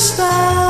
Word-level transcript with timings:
stars. 0.00 0.69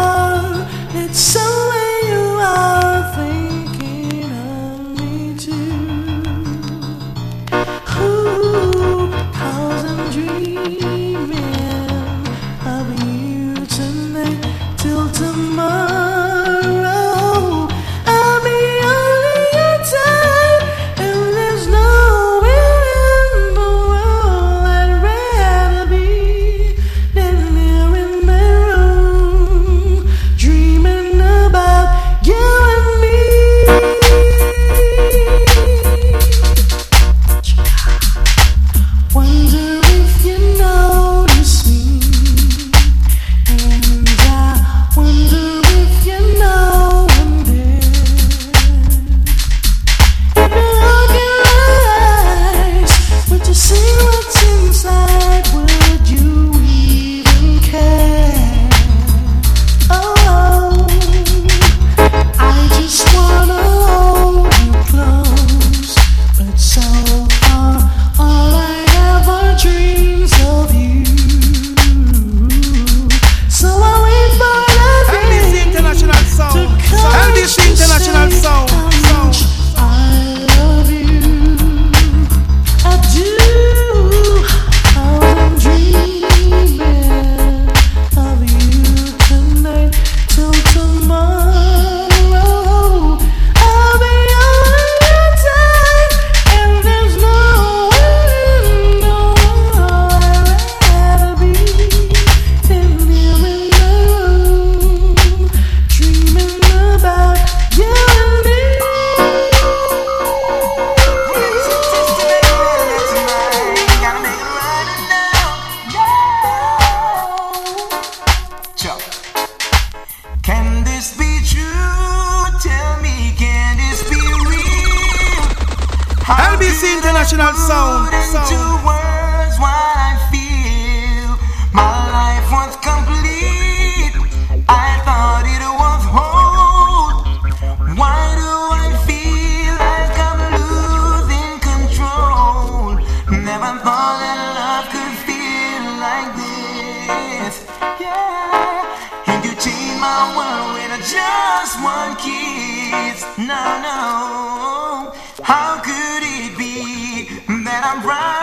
time 143.70 143.86
all 143.86 144.18
that 144.18 144.38
love 144.58 144.86
could 144.90 145.16
feel 145.28 145.84
like 146.06 146.30
this. 146.42 147.54
Yeah. 148.02 149.30
And 149.30 149.44
you 149.44 149.52
changed 149.64 150.00
my 150.00 150.22
world 150.36 150.74
with 150.74 150.90
just 151.06 151.74
one 151.82 152.16
kiss. 152.16 153.22
No, 153.38 153.62
no. 153.88 155.12
How 155.42 155.80
could 155.86 156.22
it 156.38 156.58
be 156.58 157.28
that 157.64 157.82
I'm 157.86 158.06
right? 158.06 158.39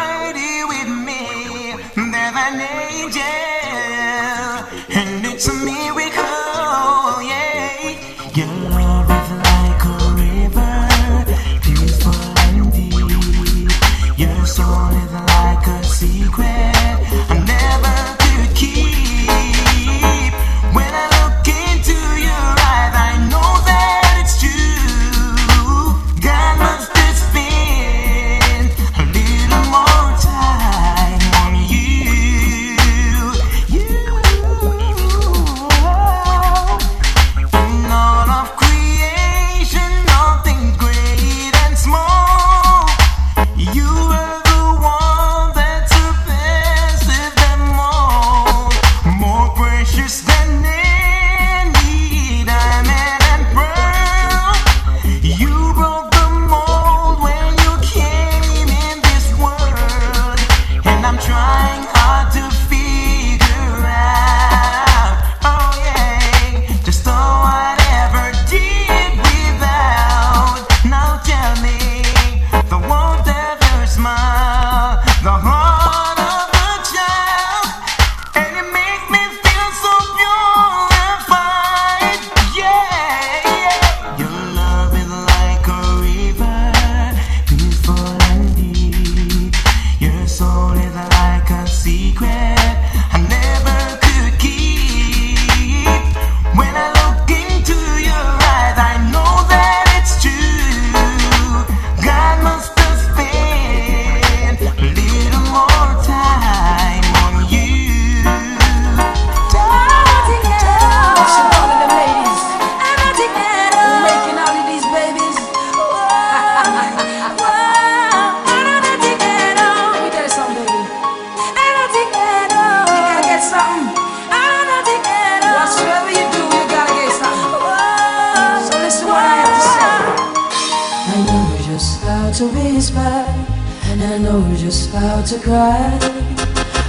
How 134.97 135.21
to 135.21 135.39
cry. 135.39 135.99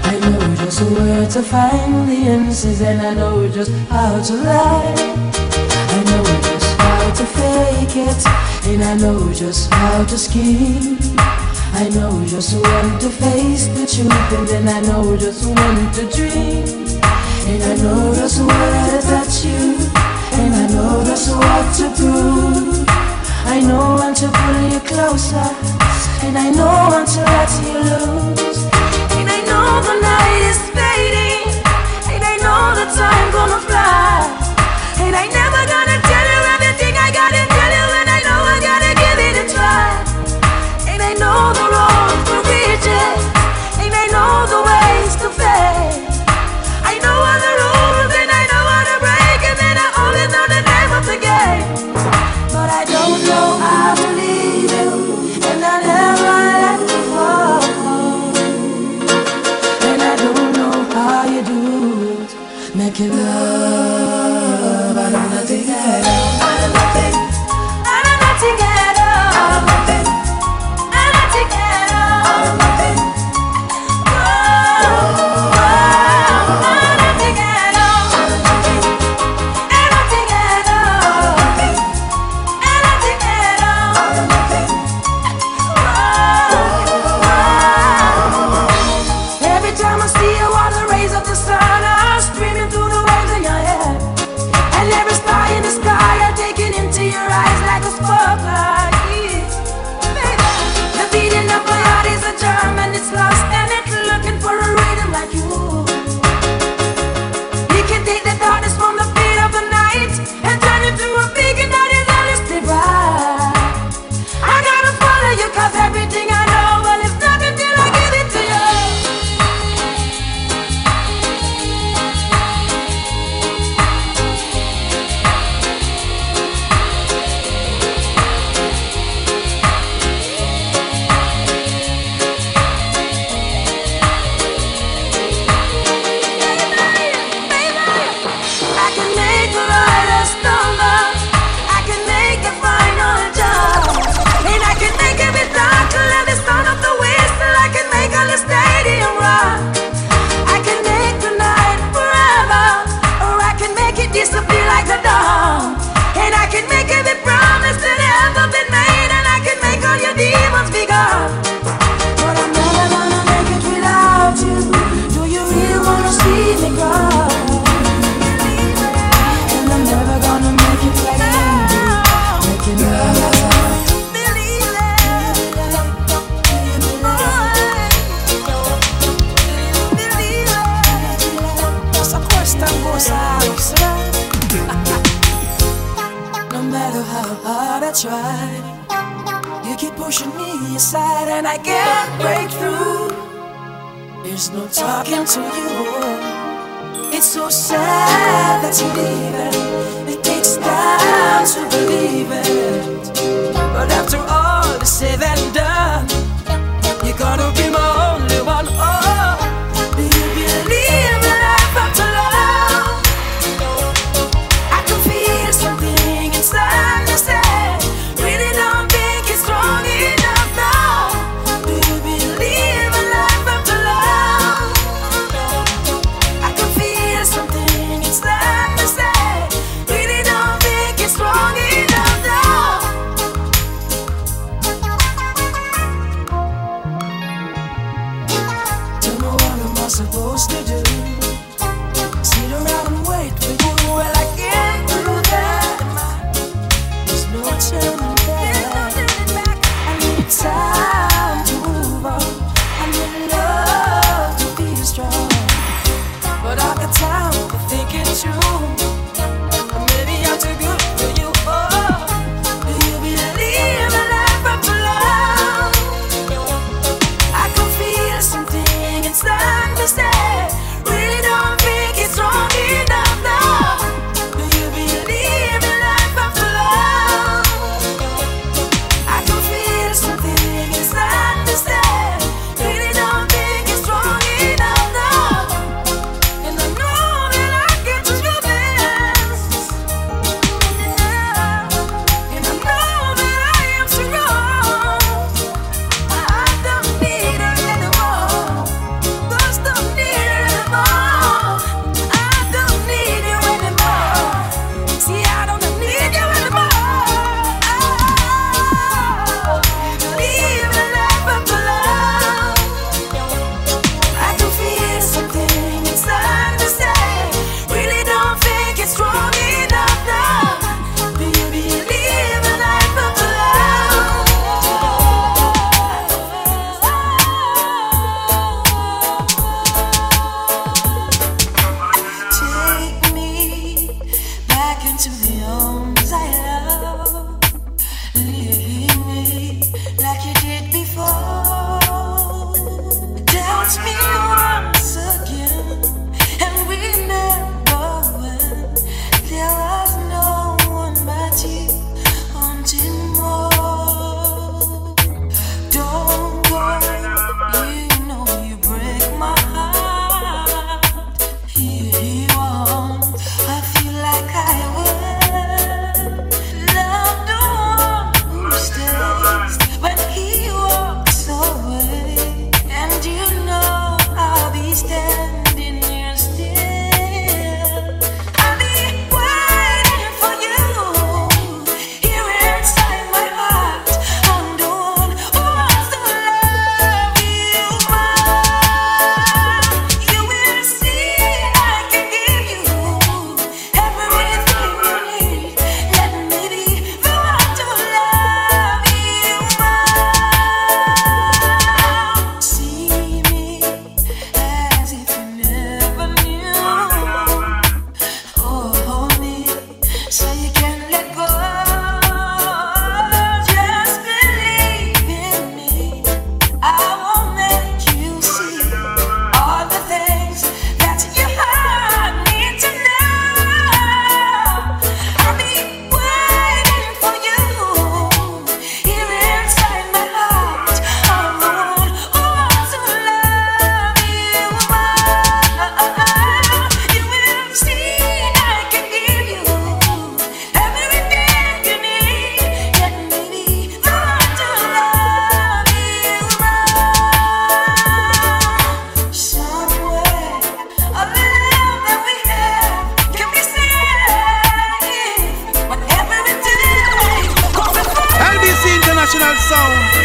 I 0.05 0.19
know 0.20 0.55
just 0.56 0.81
where 0.81 1.28
to 1.28 1.43
find 1.43 2.08
the 2.08 2.14
answers 2.14 2.81
And 2.81 3.02
I 3.02 3.12
know 3.12 3.46
just 3.50 3.70
how 3.90 4.22
to 4.22 4.32
lie. 4.32 4.94
I 5.93 5.99
know 6.08 6.25
just 6.49 6.81
how 6.81 7.12
to 7.12 7.25
fake 7.26 7.96
it 8.08 8.26
And 8.69 8.82
I 8.82 8.96
know 8.96 9.31
just 9.34 9.70
how 9.75 10.06
to 10.06 10.16
scheme. 10.16 10.96
I 11.75 11.90
know 11.90 12.25
just 12.25 12.55
when 12.55 12.99
to 12.99 13.10
face 13.10 13.66
the 13.76 13.84
truth 13.87 14.32
And 14.38 14.49
then 14.49 14.69
I 14.69 14.81
know 14.88 15.14
just 15.14 15.44
when 15.44 15.93
to 15.93 16.08
dream. 16.16 16.64
And 17.44 17.62
I 17.62 17.76
know 17.76 18.14
just 18.14 18.40
where 18.40 18.90
to 18.90 19.06
touch 19.06 19.44
you 19.44 19.76
And 20.40 20.55
I 20.55 20.66
know 20.72 21.05
just 21.05 21.28
what 21.37 21.76
to 21.76 21.90
prove. 21.94 22.88
I 23.44 23.60
know 23.60 23.96
when 23.96 24.14
to 24.14 24.28
pull 24.28 24.70
you 24.72 24.81
closer. 24.81 25.88
And 26.26 26.37
I 26.37 26.50
know 26.50 26.91
I 27.26 27.47
see 27.47 27.73
you 27.73 27.79
lose. 27.79 28.61
And 29.19 29.29
I 29.29 29.41
know 29.49 29.69
the 29.88 29.97
night 30.00 30.43
is 30.50 30.61
fading. 30.76 31.49
And 32.12 32.23
I 32.32 32.37
know 32.44 32.75
gonna 33.32 33.61
fly. 33.69 34.26
And 35.05 35.15
I 35.17 35.26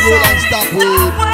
segurança 0.04 0.50
da 0.50 0.66
puta. 0.66 1.30
É 1.30 1.33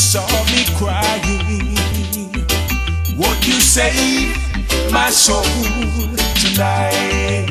saw 0.00 0.26
me 0.46 0.64
crying. 0.78 1.76
Won't 3.18 3.46
you 3.46 3.60
save 3.60 4.34
my 4.90 5.10
soul 5.10 5.44
tonight? 6.40 7.46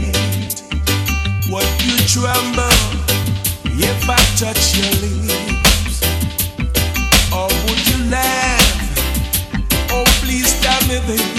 Would 1.52 1.86
you 1.86 1.98
tremble 2.10 2.80
if 3.78 4.10
I 4.10 4.18
touch 4.36 4.78
your 4.78 4.92
lips? 5.06 6.02
Or 7.32 7.48
would 7.66 7.88
you 7.88 8.10
laugh? 8.10 8.68
Oh, 9.92 10.06
please 10.22 10.60
tell 10.60 10.82
me 10.88 10.98
this. 11.06 11.39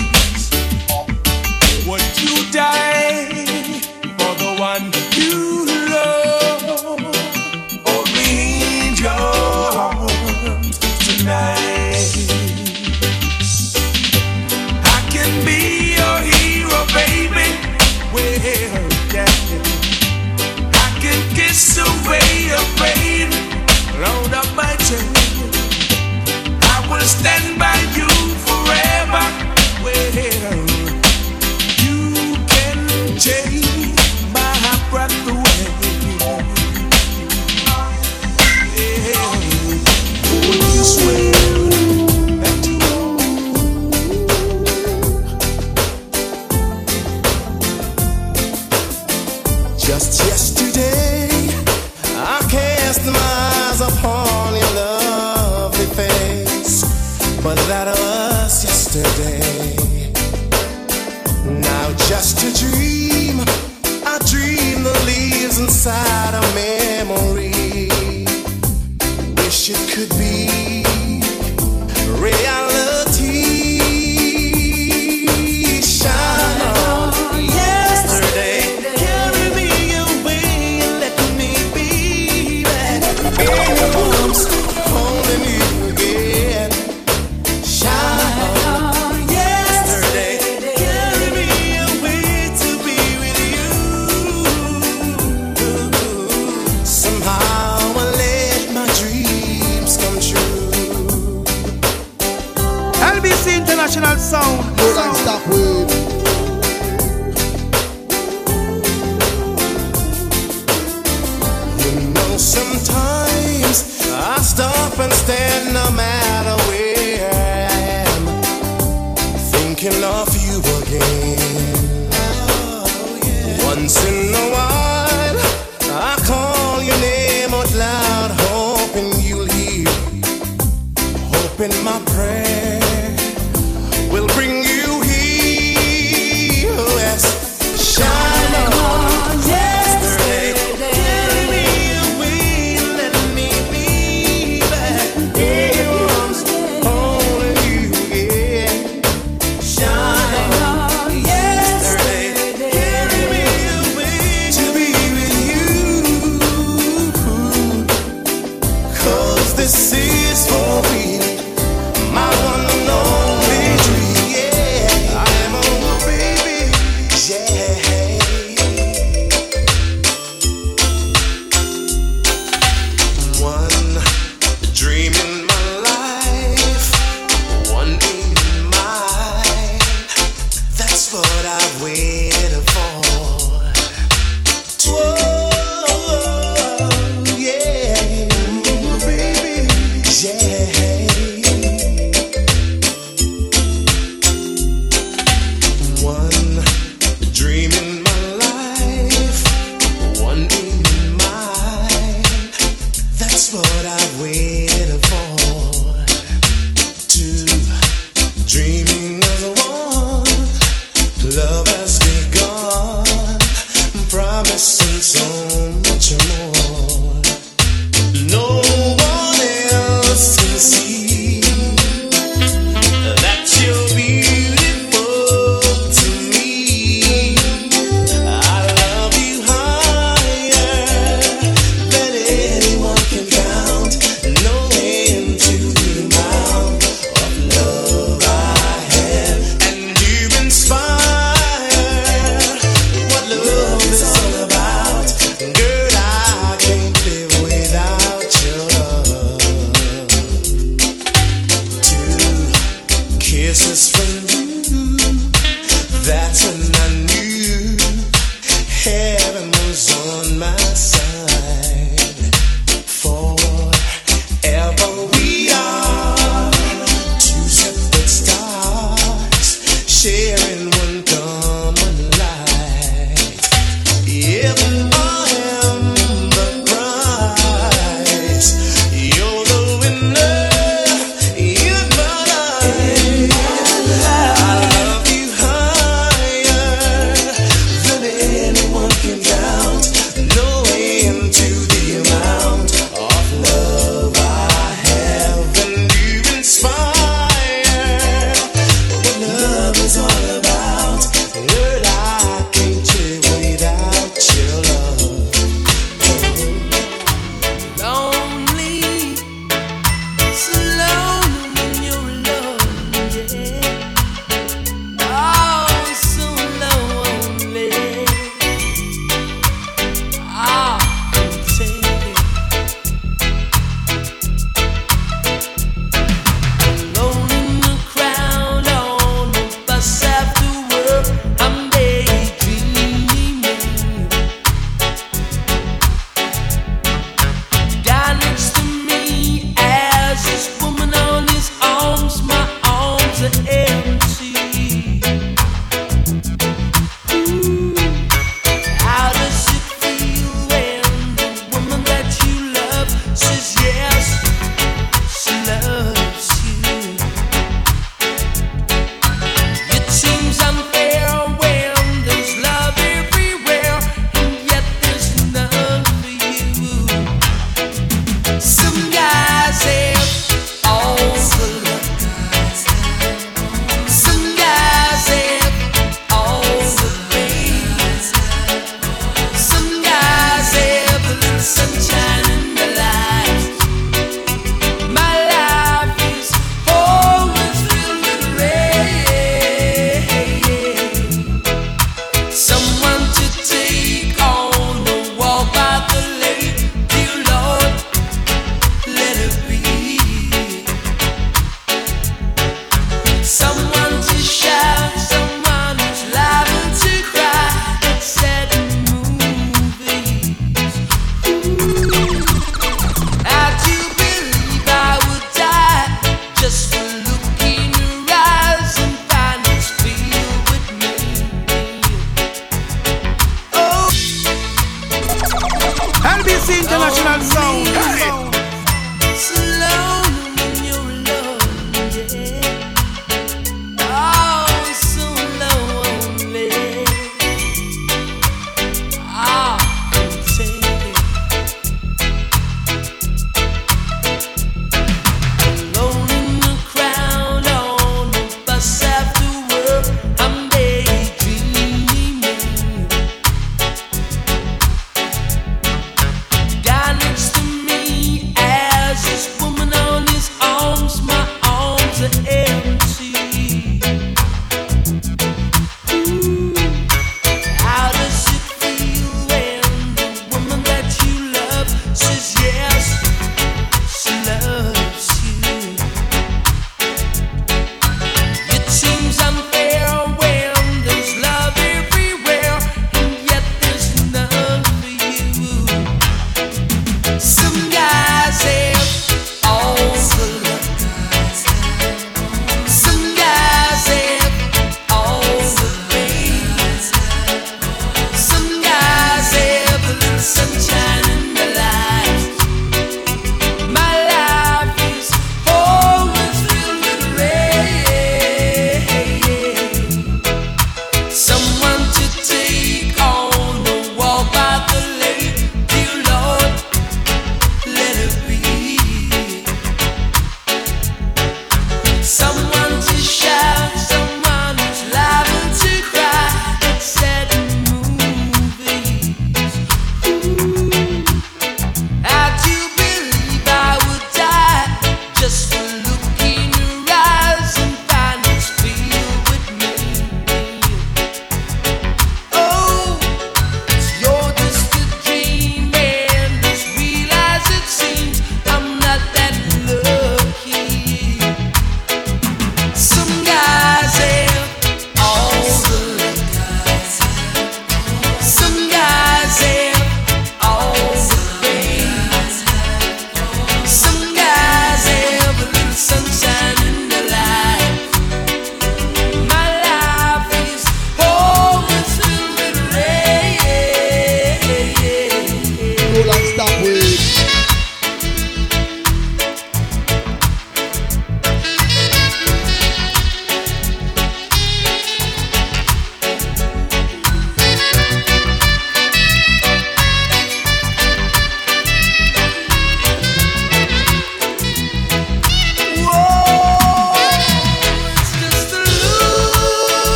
Sometimes. 112.41 113.85
I 114.13 114.41
stop 114.41 114.99
and 114.99 115.13
stand 115.13 115.75
no 115.75 115.90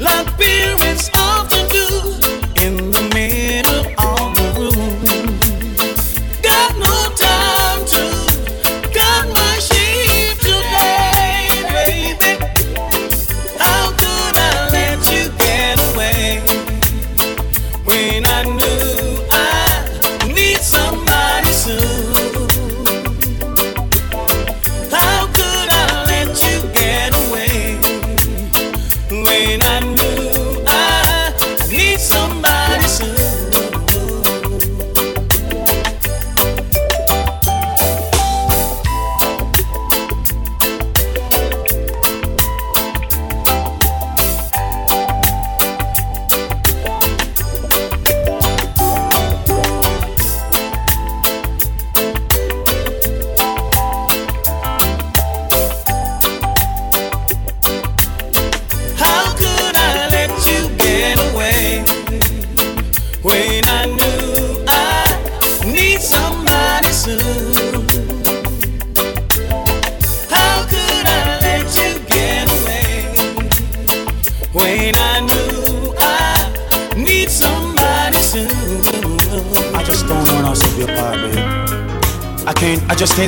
like 0.00 0.26
parents 0.38 1.10
often 1.14 1.53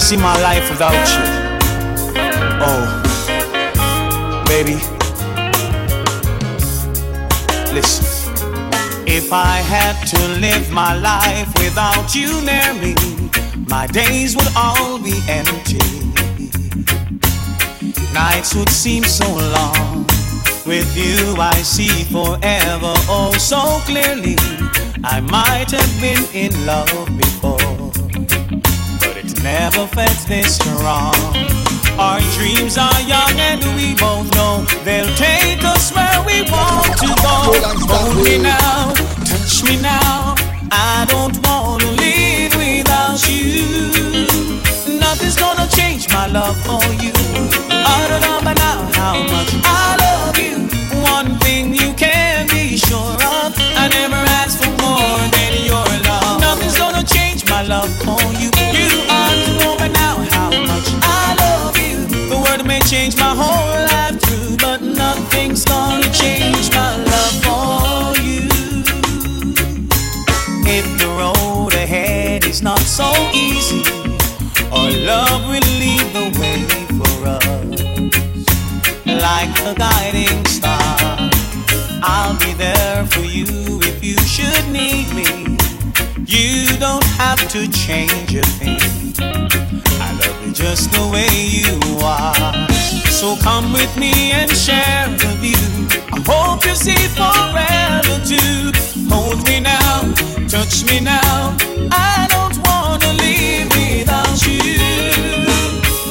see 0.07 0.17
my 0.17 0.41
life 0.41 0.71
without 0.71 0.93
you. 1.15 1.25
Oh, 2.63 2.87
baby. 4.47 4.77
Listen. 7.75 8.07
If 9.05 9.33
I 9.33 9.57
had 9.75 9.97
to 10.13 10.19
live 10.39 10.71
my 10.71 10.95
life 10.95 11.53
without 11.59 12.15
you 12.15 12.41
near 12.43 12.73
me, 12.75 12.95
my 13.67 13.89
days 13.89 14.37
would 14.37 14.47
all 14.55 15.01
be 15.03 15.19
empty. 15.29 15.83
Nights 18.15 18.55
would 18.55 18.69
seem 18.69 19.03
so 19.03 19.27
long. 19.57 20.07
With 20.65 20.97
you, 20.97 21.35
I 21.37 21.57
see 21.63 22.05
forever 22.05 22.95
oh 23.11 23.35
so 23.39 23.81
clearly. 23.91 24.37
I 25.03 25.21
might 25.21 25.73
have 25.73 26.01
been 26.01 26.25
in 26.33 26.65
love 26.65 27.26
strong. 30.87 31.15
Our 31.99 32.21
dreams 32.37 32.79
are 32.79 33.01
young 33.03 33.37
and 33.51 33.65
we 33.75 33.95
both 33.97 34.31
know 34.37 34.65
they'll 34.85 35.15
take 35.17 35.65
us 35.65 35.93
where 35.93 36.21
we 36.29 36.43
want 36.51 36.95
to 37.03 37.09
go. 37.27 37.37
Hold 37.91 38.25
me 38.25 38.39
now, 38.39 38.95
touch 39.25 39.65
me 39.65 39.81
now. 39.83 40.37
I 40.71 41.05
don't 41.09 41.37
wanna 41.47 41.91
live 42.03 42.55
without 42.55 43.19
you. 43.27 44.29
Nothing's 45.01 45.37
gonna 45.37 45.67
change 45.79 46.09
my 46.13 46.27
love 46.29 46.57
for 46.67 46.85
you. 47.03 47.15
I 47.71 48.07
don't 48.09 48.23
know 48.27 48.39
by 48.45 48.55
now 48.55 48.79
how 48.99 49.15
much 49.33 49.51
I 49.65 49.96
change 62.87 63.17
my 63.17 63.35
whole 63.35 63.87
life 63.91 64.21
through, 64.21 64.57
but 64.59 64.81
nothing's 64.81 65.65
gonna 65.65 66.09
change 66.13 66.71
my 66.71 66.97
love 66.97 67.37
for 67.43 68.23
you. 68.23 68.47
If 70.65 70.87
the 71.01 71.09
road 71.19 71.75
ahead 71.75 72.45
is 72.45 72.63
not 72.63 72.79
so 72.79 73.11
easy, 73.35 73.83
our 74.71 74.91
love 74.91 75.49
will 75.49 75.69
lead 75.83 76.07
the 76.15 76.27
way 76.39 76.63
for 76.99 77.27
us 77.27 77.81
like 79.05 79.51
a 79.67 79.75
guiding 79.75 80.45
star. 80.45 80.97
I'll 82.03 82.39
be 82.39 82.53
there 82.53 83.05
for 83.07 83.25
you 83.25 83.81
if 83.83 84.05
you 84.05 84.17
should 84.19 84.65
need 84.69 85.13
me. 85.13 85.59
You 86.25 86.79
don't 86.79 87.05
have 87.19 87.49
to 87.49 87.67
change 87.67 88.37
a 88.37 88.45
thing. 88.59 88.79
I 90.01 90.13
love 90.21 90.47
you 90.47 90.53
just 90.53 90.93
the 90.93 91.05
way 91.13 91.27
you 91.35 91.99
are. 92.05 92.66
So 93.17 93.35
come 93.37 93.73
with 93.73 93.97
me 93.97 94.13
and 94.33 94.51
share 94.51 95.09
the 95.09 95.33
view. 95.41 95.89
I 96.13 96.21
hope 96.29 96.67
you 96.67 96.75
see 96.75 97.09
forever 97.17 98.21
too. 98.23 98.71
Hold 99.09 99.43
me 99.49 99.59
now, 99.59 100.13
touch 100.47 100.85
me 100.85 101.01
now. 101.01 101.57
I 101.91 102.29
don't 102.29 102.59
wanna 102.69 103.11
live 103.17 103.73
without 103.73 104.37
you. 104.45 104.77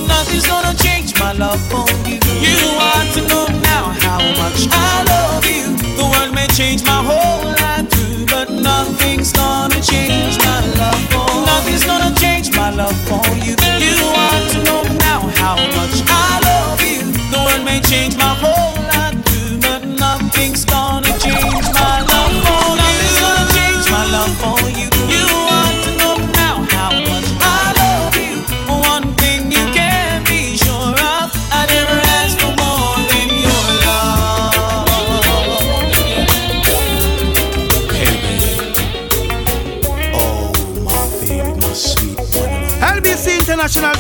Nothing's 0.07 0.47
gonna 0.47 0.73
change 0.81 1.13
my 1.19 1.33
love 1.33 1.61
for 1.69 1.85
you. 2.09 2.17
You 2.41 2.73
want 2.73 3.13
to 3.13 3.21
know 3.29 3.45
now 3.61 3.93
how 4.01 4.17
much 4.41 4.65
I 4.71 5.03
love 5.05 5.45
you. 5.45 5.77
The 5.97 6.05
world 6.09 6.33
may 6.33 6.47
change 6.57 6.83
my 6.85 7.03
whole 7.05 7.53
life 7.61 7.87
too, 7.87 8.25
but 8.25 8.49
nothing's 8.49 9.31
gonna 9.31 9.79
change 9.79 10.39
my 10.39 10.59
love 10.81 11.01
for 11.13 11.29
you. 11.29 11.45
Nothing's 11.45 11.85
gonna 11.85 12.15
change 12.15 12.49
my 12.57 12.71
love 12.71 12.97
for 13.05 13.21
you. 13.45 13.54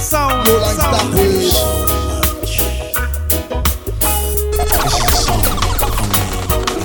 Sound. 0.05 0.47
Roll 0.47 0.61
like 0.61 0.75
Sound. 0.75 0.95
that 0.95 1.17
way. 1.17 1.49
So 1.49 1.65
much. 2.07 2.59
This 4.83 4.93
is 4.93 5.03
a 5.03 5.17
song 5.17 5.41
for 5.41 6.05
me. 6.05 6.13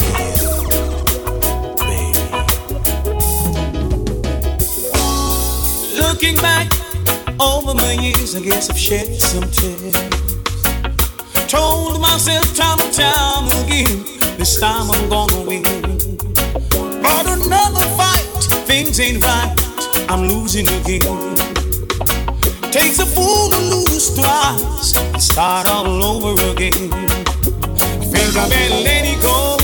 Yeah, 0.08 1.84
baby. 1.84 2.30
Looking 6.00 6.36
back 6.36 6.72
over 7.38 7.74
my 7.74 7.92
years, 7.92 8.34
I 8.34 8.40
guess 8.40 8.70
I've 8.70 8.78
shed 8.78 9.20
some 9.20 9.44
tears. 9.50 9.92
Told 11.46 12.00
myself 12.00 12.56
time 12.56 12.80
and 12.80 12.94
time 12.94 13.46
again, 13.66 14.02
this 14.38 14.58
time 14.58 14.90
I'm 14.90 15.08
gonna 15.10 15.42
win. 15.42 15.62
But 17.02 17.26
another 17.26 17.84
fight, 17.98 18.64
things 18.66 18.98
ain't 18.98 19.22
right, 19.22 19.54
I'm 20.08 20.26
losing 20.26 20.66
again. 20.68 21.59
Takes 22.72 23.00
a 23.00 23.06
fool 23.06 23.48
to 23.50 23.58
lose 23.58 24.14
twice 24.14 24.96
and 24.96 25.20
start 25.20 25.66
all 25.66 26.04
over 26.04 26.40
again. 26.52 26.92
I 26.92 28.04
think 28.04 28.36
I 28.36 28.48
better 28.48 28.80
let 28.88 29.04
it 29.04 29.20
go. 29.20 29.56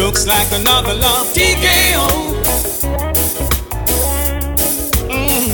Looks 0.00 0.26
like 0.26 0.52
another 0.52 0.92
love 0.92 1.28
TKO. 1.32 2.06
Mm, 5.08 5.50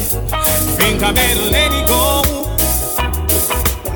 think 0.77 1.03
I 1.03 1.13
better 1.13 1.51
let 1.51 1.71
it 1.73 1.87
go. 1.87 2.23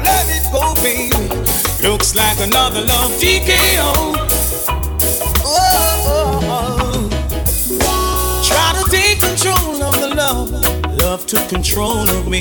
Let 0.02 0.26
it 0.30 0.46
go, 0.52 0.74
baby. 0.80 1.88
Looks 1.88 2.14
like 2.14 2.38
another 2.38 2.82
love 2.82 3.10
TKO. 3.20 3.92
Oh, 5.44 6.04
oh, 6.06 6.40
oh. 6.44 8.42
Try 8.46 8.80
to 8.80 8.90
take 8.90 9.20
control 9.20 9.77
took 11.28 11.46
control 11.50 12.08
of 12.08 12.26
me. 12.26 12.40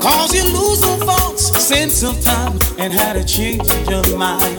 Cause 0.00 0.32
you 0.32 0.44
lose 0.44 0.80
the 0.80 1.02
thoughts, 1.04 1.50
sense 1.58 2.04
of 2.04 2.22
time, 2.22 2.56
and 2.78 2.92
had 2.92 3.16
a 3.16 3.24
change 3.24 3.68
of 3.88 4.16
mind. 4.16 4.56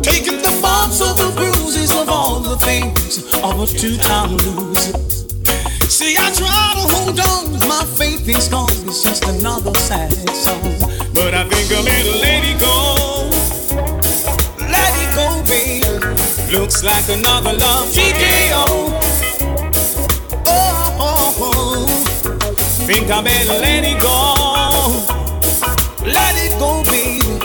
Taking 0.00 0.38
the 0.38 0.56
bumps 0.62 1.00
of 1.00 1.16
the 1.18 1.32
bruises 1.34 1.90
of 1.90 2.08
all 2.08 2.38
the 2.38 2.56
things 2.58 3.24
of 3.34 3.60
a 3.60 3.66
two-time 3.66 4.36
loser. 4.36 4.96
See, 5.88 6.14
I 6.16 6.30
try 6.38 6.72
to 6.78 6.84
hold 6.94 7.18
on, 7.18 7.68
my 7.68 7.84
faith 7.98 8.28
is 8.28 8.46
gone. 8.46 8.70
It's 8.86 9.02
just 9.02 9.24
another 9.24 9.74
sad 9.74 10.12
song. 10.30 10.78
But 11.14 11.34
I 11.34 11.48
think 11.48 11.68
better 11.68 12.18
let 12.22 12.44
it 12.46 12.60
go. 12.60 13.28
Let 14.70 14.92
it 15.02 15.10
go, 15.18 15.42
baby. 15.50 16.56
Looks 16.56 16.84
like 16.84 17.08
another 17.08 17.54
love 17.54 17.88
TKO. 17.88 19.11
Think 22.86 23.10
I 23.10 23.22
better 23.22 23.58
let 23.60 23.84
it 23.84 24.00
go. 24.00 24.34
Let 26.04 26.34
it 26.36 26.58
go, 26.58 26.82
baby. 26.90 27.38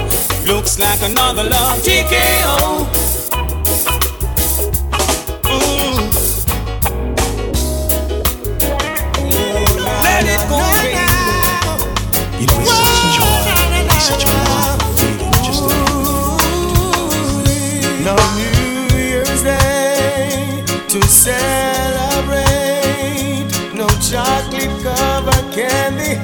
Looks 0.47 0.79
like 0.79 1.01
another 1.01 1.43
love 1.43 1.79
TKO. 1.81 3.06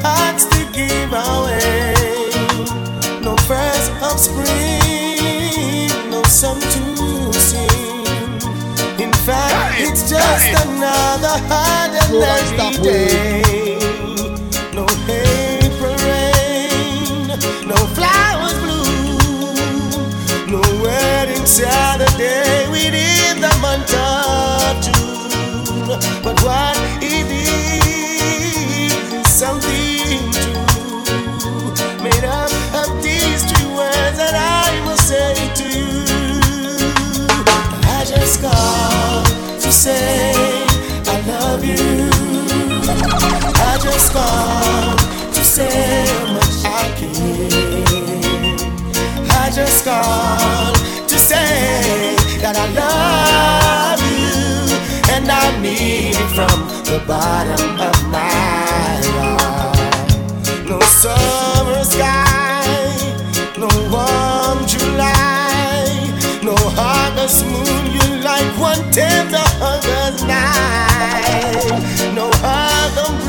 Hearts 0.03 0.45
to 0.45 0.59
give 0.71 1.11
away. 1.13 1.93
No 3.23 3.35
first 3.47 3.91
of 4.03 4.19
spring, 4.19 5.89
no 6.11 6.21
song 6.23 6.59
to 6.59 7.33
sing. 7.33 8.35
In 8.99 9.13
fact, 9.25 9.79
it's 9.79 10.09
just 10.09 10.47
another 10.65 11.35
ordinary 11.47 12.77
day. 12.83 13.79
No 14.73 14.85
April 15.07 15.95
rain, 16.07 17.27
no 17.67 17.77
flowers 17.95 18.53
bloom, 18.63 19.95
no 20.51 20.61
wedding 20.83 21.45
Saturday 21.45 22.67
within 22.69 23.39
the 23.39 23.53
month 23.61 23.93
of 23.95 24.81
June. 24.83 25.87
But 26.23 26.35
what 26.43 26.77
it 27.01 27.27
is, 28.91 29.27
something 29.29 29.92
true, 30.31 32.03
made 32.03 32.23
up 32.25 32.51
of 32.81 33.01
these 33.03 33.43
three 33.49 33.69
words 33.75 34.17
that 34.17 34.35
I 34.35 34.69
will 34.85 34.97
say 34.97 35.33
to 35.59 35.65
you. 35.69 35.89
I 37.97 38.05
just 38.05 38.41
called 38.41 39.25
to 39.61 39.71
say 39.71 40.43
I 41.07 41.21
love 41.27 41.63
you. 41.63 42.09
I 43.69 43.77
just 43.81 44.11
called 44.13 44.99
to 45.33 45.41
say 45.43 46.05
how 46.07 46.33
much 46.33 46.65
I 46.65 46.83
care. 46.99 47.73
I 49.41 49.49
just 49.53 49.85
called 49.85 50.75
to 51.09 51.17
say 51.17 52.15
that 52.41 52.55
I 52.55 52.67
love 52.81 54.01
you, 54.11 55.13
and 55.13 55.25
I 55.31 55.59
mean 55.59 56.13
it 56.13 56.29
from 56.35 56.57
the 56.85 56.99
bottom 57.07 57.79
of 57.79 57.97
my 58.11 58.19
heart. 58.19 59.32
Summer 61.03 61.83
sky, 61.83 62.95
no 63.57 63.67
warm 63.91 64.65
July, 64.65 65.83
no 66.41 66.55
August 66.79 67.45
moon. 67.45 67.91
You 67.91 68.23
like 68.23 68.47
one 68.57 68.79
of 69.35 69.83
August 69.83 70.25
night, 70.25 72.13
no 72.15 72.31
autumn 72.41 73.22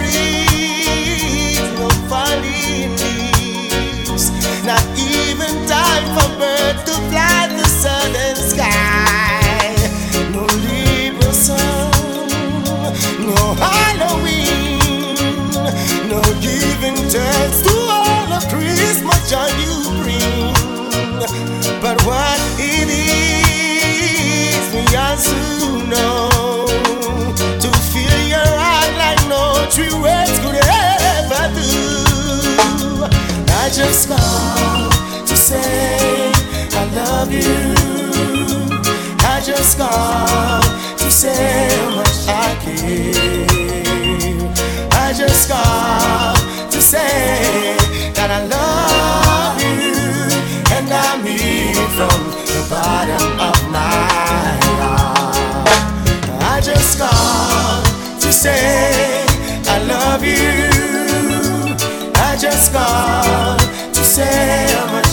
joy 19.34 19.50
you 19.62 19.74
bring. 20.00 20.54
But 21.82 21.96
what 22.06 22.38
it 22.56 22.88
is, 22.88 24.64
we 24.74 24.84
are 24.96 25.16
soon 25.16 25.90
know. 25.90 26.66
To 27.62 27.68
feel 27.90 28.18
your 28.34 28.50
heart 28.62 28.92
like 29.02 29.22
no 29.34 29.42
three 29.74 29.94
words 30.06 30.34
could 30.42 30.58
ever 30.86 31.44
do. 31.58 31.72
I 33.62 33.64
just 33.80 34.08
called 34.08 34.92
to 35.28 35.36
say 35.36 36.30
I 36.80 36.84
love 37.00 37.30
you. 37.32 37.74
I 39.32 39.40
just 39.50 39.78
called 39.78 40.64
to 41.00 41.08
say 41.10 41.68
how 41.76 41.90
much 41.96 42.18
I 42.28 42.48
care. 42.62 43.14
I 45.04 45.12
just 45.12 45.50
called 45.50 46.38
to 46.70 46.80
say 46.80 47.76
that 48.14 48.30
I 48.30 48.40
love 48.46 49.23
it 51.84 51.90
from 51.90 52.20
the 52.54 52.66
bottom 52.70 53.26
of 53.40 53.58
my 53.70 54.58
heart. 54.80 55.36
I 56.54 56.60
just 56.60 56.98
called 56.98 57.84
to 58.22 58.32
say 58.32 59.24
I 59.66 59.78
love 59.94 60.22
you. 60.24 61.74
I 62.28 62.36
just 62.36 62.72
called 62.72 63.60
to 63.94 64.02
say 64.02 64.66
how 64.72 65.03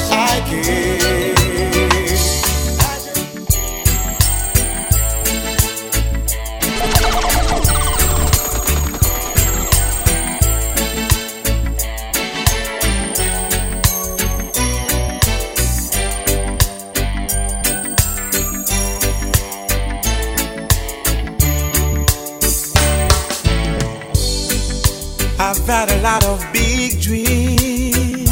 I've 25.71 25.87
had 25.87 25.99
a 25.99 26.01
lot 26.01 26.25
of 26.25 26.45
big 26.51 26.99
dreams. 26.99 28.29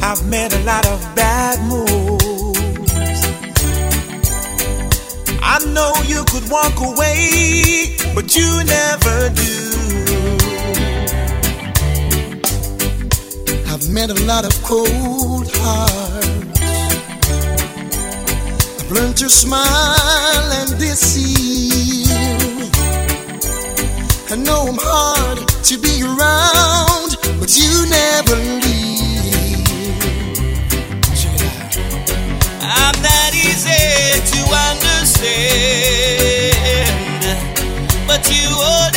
I've 0.00 0.24
made 0.28 0.52
a 0.52 0.62
lot 0.62 0.86
of 0.86 1.00
bad 1.16 1.58
moves. 1.66 3.20
I 5.42 5.58
know 5.74 5.92
you 6.06 6.22
could 6.30 6.48
walk 6.48 6.78
away, 6.78 7.96
but 8.14 8.36
you 8.36 8.62
never 8.62 9.30
do. 9.34 9.56
I've 13.66 13.90
met 13.90 14.10
a 14.10 14.24
lot 14.24 14.44
of 14.44 14.52
cold 14.62 15.50
hearts. 15.52 16.60
I've 18.80 18.92
learned 18.92 19.16
to 19.16 19.28
smile 19.28 20.52
and 20.60 20.78
deceive. 20.78 22.05
I 24.28 24.34
know 24.34 24.66
I'm 24.66 24.76
hard 24.76 25.46
to 25.46 25.78
be 25.78 26.02
around, 26.02 27.16
but 27.38 27.56
you 27.56 27.86
never 27.88 28.34
leave. 28.34 29.62
I'm 32.60 33.00
not 33.02 33.34
easy 33.34 34.18
to 34.32 34.38
understand, 34.74 35.30
but 38.08 38.28
you 38.28 38.50
hold 38.50 38.96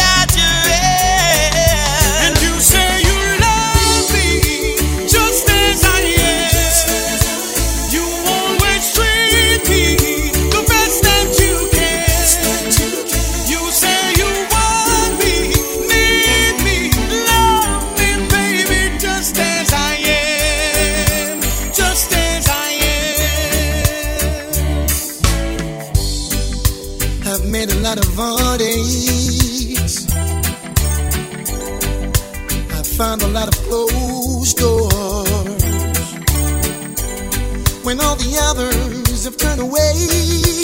When 37.89 37.99
all 38.01 38.15
the 38.17 38.37
others 38.39 39.25
have 39.25 39.35
turned 39.35 39.59
away, 39.59 40.58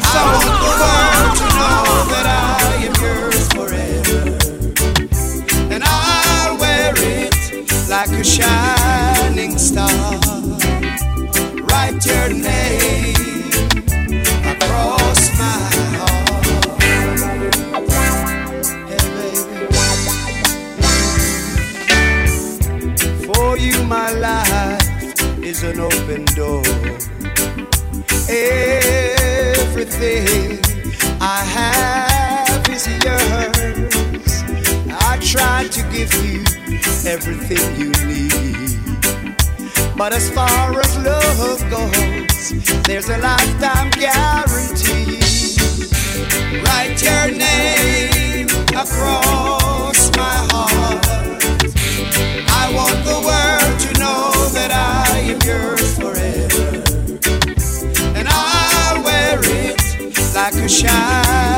words. 0.00 0.14
I 0.14 0.22
want 0.32 0.44
the 0.44 0.50
world 0.66 1.36
to 1.38 1.46
know 1.60 1.84
that 2.12 2.26
I 2.26 2.84
am 2.86 2.94
yours 3.04 3.46
forever. 3.54 4.20
And 5.72 5.82
I'll 5.84 6.56
wear 6.58 6.92
it 6.96 7.34
like 7.88 8.10
a 8.10 8.24
shining 8.24 9.58
star. 9.58 9.90
Write 11.68 12.04
your 12.06 12.28
name 12.32 13.14
across 14.52 15.20
my 15.38 15.60
heart. 15.96 16.70
Hey, 18.88 19.04
baby. 19.16 19.66
For 23.26 23.56
you, 23.58 23.76
my 23.84 24.10
life 24.10 24.82
is 25.42 25.62
an 25.62 25.80
open 25.80 26.24
door. 26.36 26.62
I 30.02 31.44
have 31.44 32.66
is 32.70 32.86
yours. 33.04 34.42
I 34.88 35.18
to 35.72 35.82
give 35.92 36.10
you 36.24 36.40
everything 37.06 37.60
you 37.78 37.90
need. 38.08 38.78
But 39.98 40.14
as 40.14 40.30
far 40.30 40.80
as 40.80 40.96
love 41.04 41.60
goes, 41.68 42.82
there's 42.84 43.10
a 43.10 43.18
lifetime 43.18 43.90
guarantee. 43.90 45.20
Write 46.64 47.02
your 47.02 47.36
name 47.36 48.48
across 48.70 50.10
my 50.16 50.36
heart. 50.48 51.04
I 52.48 52.72
want 52.74 53.04
the 53.04 53.20
world 53.28 53.80
to 53.80 53.99
shine. 60.70 61.49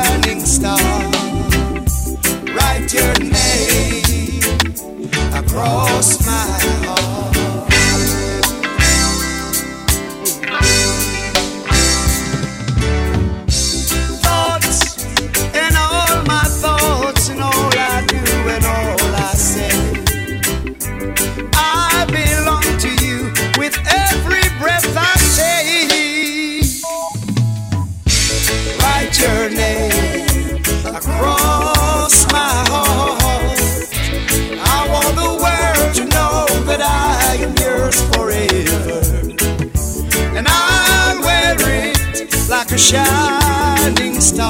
A 42.73 42.77
shining 42.77 44.19
star. 44.19 44.49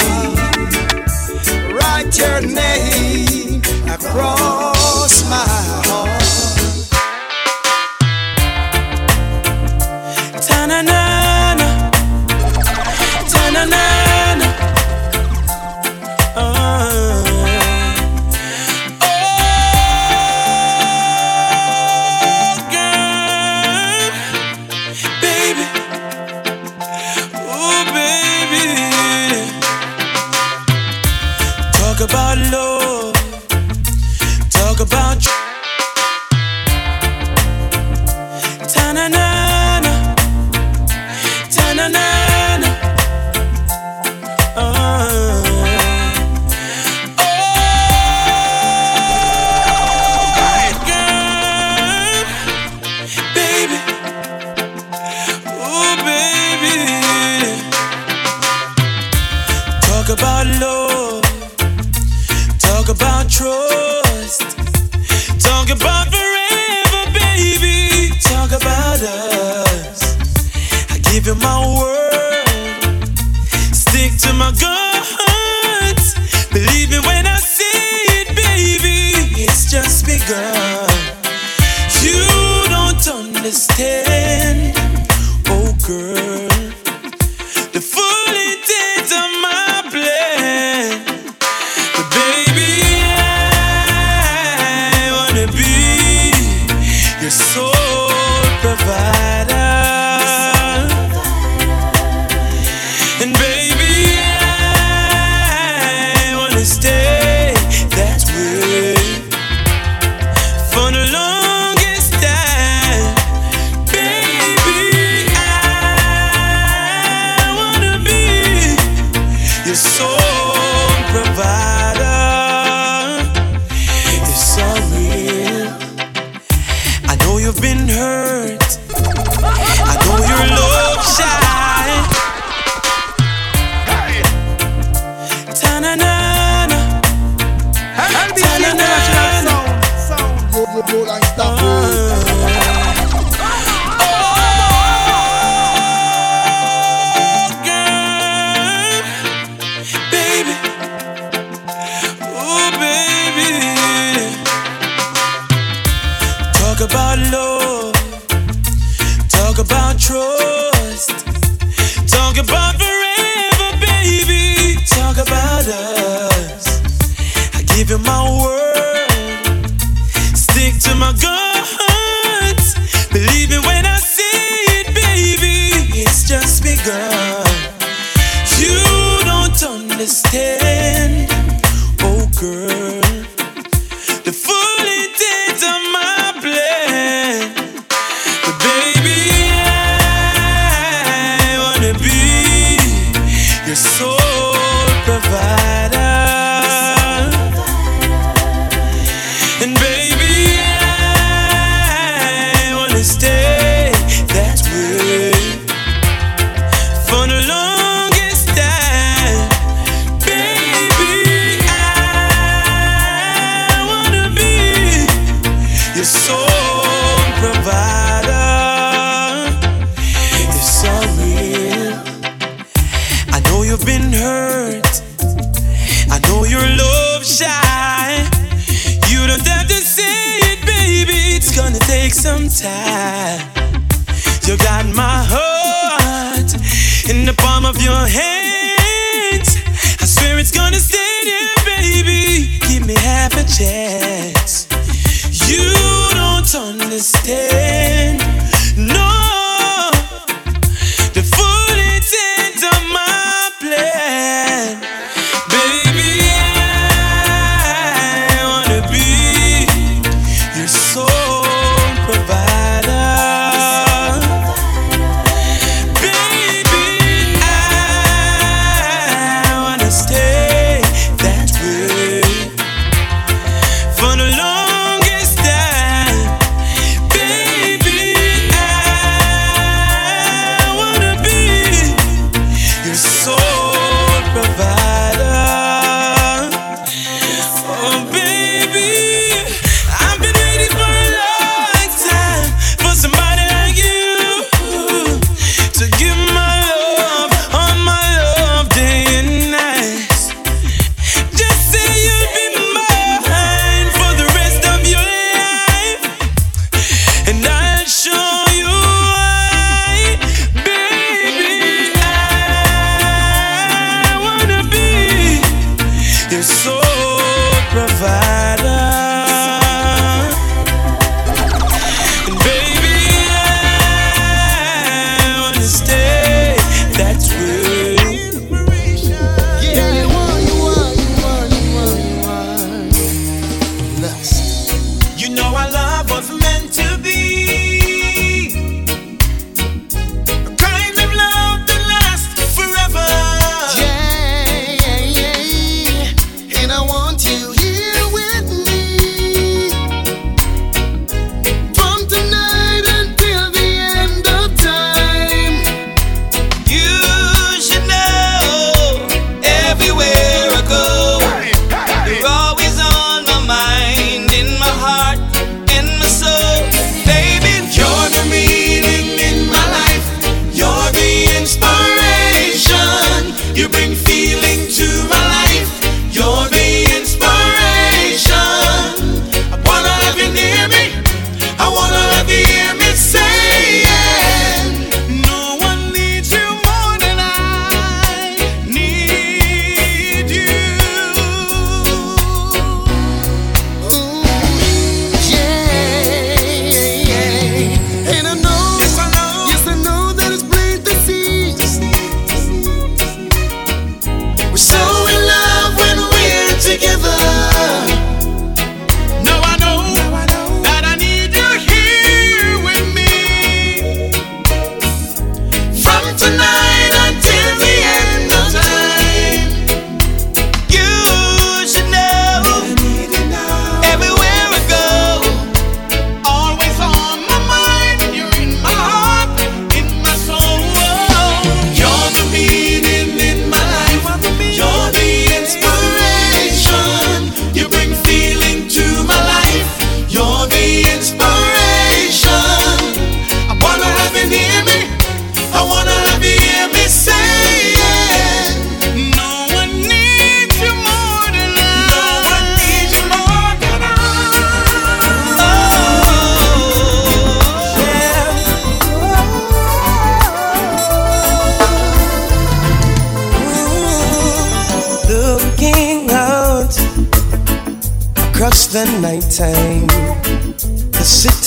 Write 1.74 2.18
your 2.18 2.40
name 2.42 3.62
across 3.90 5.24
my 5.30 5.46
heart. 5.86 6.13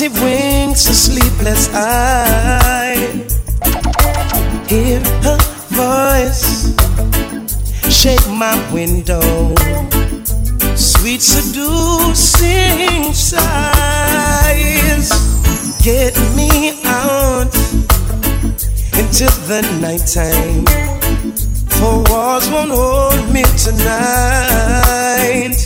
City 0.06 0.20
winks 0.22 0.88
a 0.88 0.94
sleepless 0.94 1.68
eye. 1.74 2.94
Hear 4.68 5.00
her 5.24 5.38
voice 5.74 6.74
shake 7.90 8.28
my 8.28 8.54
window. 8.72 9.54
Sweet 10.76 11.20
seducing 11.20 13.12
sighs 13.14 15.10
get 15.82 16.14
me 16.36 16.80
out 16.84 17.54
into 18.94 19.26
the 19.48 19.62
nighttime. 19.80 20.66
Four 21.78 22.04
walls 22.10 22.48
won't 22.50 22.70
hold 22.70 23.32
me 23.32 23.42
tonight. 23.58 25.56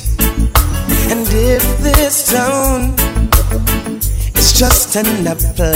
And 1.11 1.28
if 1.28 1.78
this 1.82 2.30
town 2.30 2.99
just 4.61 4.94
an 4.94 5.26
apple, 5.26 5.72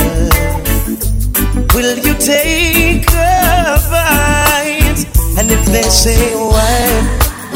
will 1.72 1.96
you 2.04 2.12
take 2.20 3.08
a 3.08 3.80
bite? 3.88 5.00
And 5.38 5.50
if 5.50 5.64
they 5.72 5.88
say 5.88 6.34
why, 6.34 6.84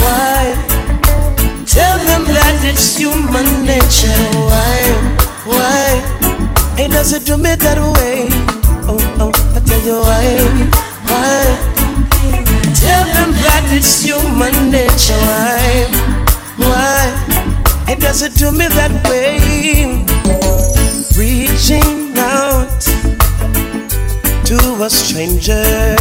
why? 0.01 0.57
Tell 1.67 1.99
them 2.09 2.25
that 2.33 2.65
it's 2.65 2.97
human 2.97 3.45
nature. 3.67 4.25
Why, 4.49 4.81
why? 5.45 6.01
It 6.83 6.93
doesn't 6.93 7.27
do 7.27 7.37
me 7.37 7.57
that 7.57 7.77
way. 7.77 8.29
Oh, 8.89 8.97
oh, 9.21 9.33
I 9.55 9.61
tell 9.69 9.83
you 9.85 10.01
why, 10.01 10.25
why? 11.13 11.45
Tell 12.73 13.05
them 13.05 13.33
that 13.45 13.69
it's 13.77 14.03
human 14.03 14.71
nature. 14.71 15.21
Why, 15.29 15.93
why? 16.57 17.93
It 17.93 18.01
doesn't 18.01 18.35
do 18.37 18.51
me 18.51 18.67
that 18.69 19.07
way. 19.11 20.09
Reaching 21.59 22.17
out 22.17 22.81
to 24.47 24.59
a 24.81 24.89
stranger. 24.89 25.97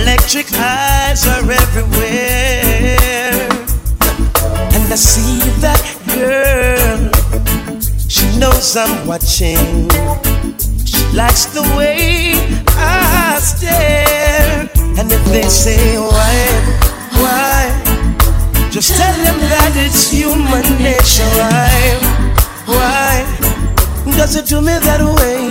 Electric 0.00 0.50
eyes 0.54 1.26
are 1.26 1.44
everywhere. 1.44 2.96
And 4.72 4.90
I 4.90 4.96
see 4.96 5.40
that 5.60 5.84
girl. 6.16 7.10
She 8.08 8.24
knows 8.38 8.76
I'm 8.76 9.06
watching. 9.06 9.90
She 10.86 11.04
likes 11.14 11.44
the 11.52 11.62
way 11.76 12.32
I 12.68 13.38
stare. 13.42 14.70
And 14.98 15.12
if 15.12 15.22
they 15.26 15.48
say 15.48 15.98
why, 15.98 16.36
why? 17.20 17.68
Just 18.70 18.96
tell 18.96 19.14
them 19.22 19.38
that 19.52 19.72
it's 19.76 20.10
human 20.10 20.64
nature. 20.82 21.28
Why, 21.36 21.98
why? 22.64 23.39
Does 24.20 24.36
it 24.36 24.44
do 24.44 24.60
me 24.60 24.76
that 24.76 25.00
way? 25.00 25.48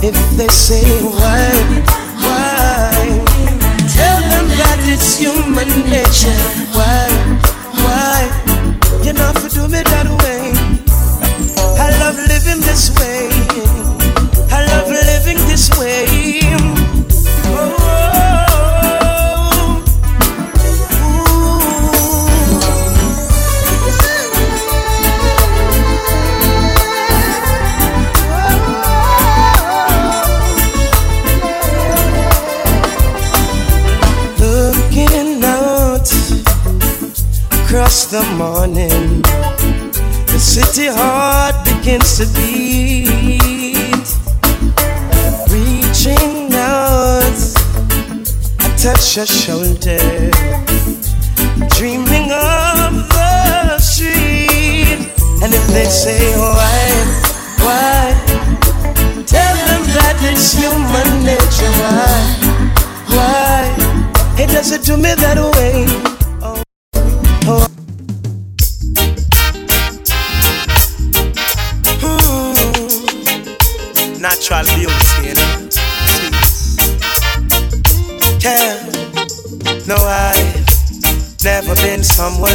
If 0.00 0.14
they 0.38 0.46
say 0.46 0.86
why, 1.02 1.50
why? 2.22 2.94
Tell 3.90 4.20
them 4.30 4.46
that 4.54 4.78
it's 4.86 5.18
human 5.18 5.66
nature. 5.90 6.30
Why, 6.78 7.10
why? 7.82 8.30
You 9.02 9.14
know 9.14 9.32
if 9.34 9.52
do 9.52 9.66
me 9.66 9.82
that 9.82 10.06
way. 10.22 10.54
I 11.76 11.90
love 11.98 12.14
living 12.14 12.62
this 12.62 12.94
way. 13.00 13.30
I 14.54 14.64
love 14.70 14.88
living 14.88 15.38
this 15.48 15.76
way. 15.76 16.83
The 38.14 38.22
morning, 38.36 39.22
the 40.30 40.38
city 40.38 40.86
heart 40.86 41.56
begins 41.64 42.16
to 42.16 42.26
beat. 42.36 44.06
Reaching 45.50 46.54
out, 46.54 47.40
I 48.60 48.68
touch 48.78 49.16
your 49.16 49.26
shoulder, 49.26 50.30
dreaming 51.74 52.30
of 52.30 53.02
the 53.10 53.78
street. 53.80 55.10
And 55.42 55.50
if 55.52 55.66
they 55.74 55.86
say 55.86 56.36
why, 56.38 56.86
why, 57.66 58.14
tell 59.26 59.56
them 59.66 59.82
that 59.90 60.16
it's 60.22 60.52
human 60.54 61.10
nature. 61.26 61.74
Why, 61.82 62.22
why? 63.16 64.40
It 64.40 64.50
doesn't 64.50 64.84
do 64.84 64.96
me 64.96 65.14
that 65.16 65.38
way. 65.56 66.13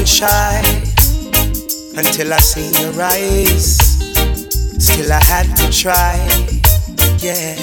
Shy 0.09 0.61
until 1.95 2.33
I 2.33 2.39
seen 2.39 2.73
your 2.81 2.99
eyes. 3.01 3.77
Still, 4.81 5.11
I 5.13 5.23
had 5.23 5.47
to 5.57 5.69
try. 5.71 6.17
Yeah. 7.19 7.55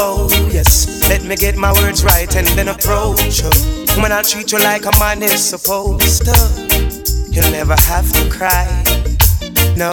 Oh 0.00 0.28
yes, 0.50 1.06
let 1.08 1.24
me 1.24 1.36
get 1.36 1.56
my 1.56 1.72
words 1.72 2.02
right 2.02 2.34
and 2.34 2.46
then 2.56 2.68
approach 2.68 3.42
you. 3.42 3.50
When 4.00 4.10
I 4.10 4.22
treat 4.22 4.52
you 4.52 4.58
like 4.58 4.86
a 4.86 4.92
man 4.98 5.22
is 5.22 5.44
supposed 5.44 6.24
to, 6.24 6.36
you'll 7.30 7.50
never 7.50 7.76
have 7.76 8.10
to 8.12 8.30
cry. 8.30 8.66
No, 9.76 9.90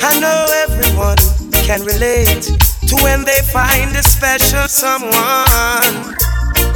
I 0.00 0.18
know 0.20 0.46
everyone 0.64 1.18
can 1.66 1.82
relate 1.82 2.48
to 2.88 2.96
when 3.02 3.24
they 3.24 3.42
find 3.52 3.94
a 3.94 4.02
special 4.02 4.66
someone, 4.68 6.14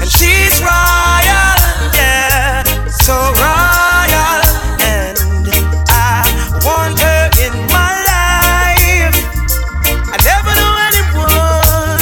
and 0.00 0.10
she's 0.10 0.60
royal, 0.60 1.63
so 3.04 3.12
royal, 3.12 4.40
and 4.80 5.18
I 5.92 6.24
want 6.64 6.98
her 6.98 7.28
in 7.44 7.52
my 7.68 7.92
life. 8.08 9.12
I 10.08 10.16
never 10.24 10.52
knew 10.56 10.74
anyone 10.88 12.00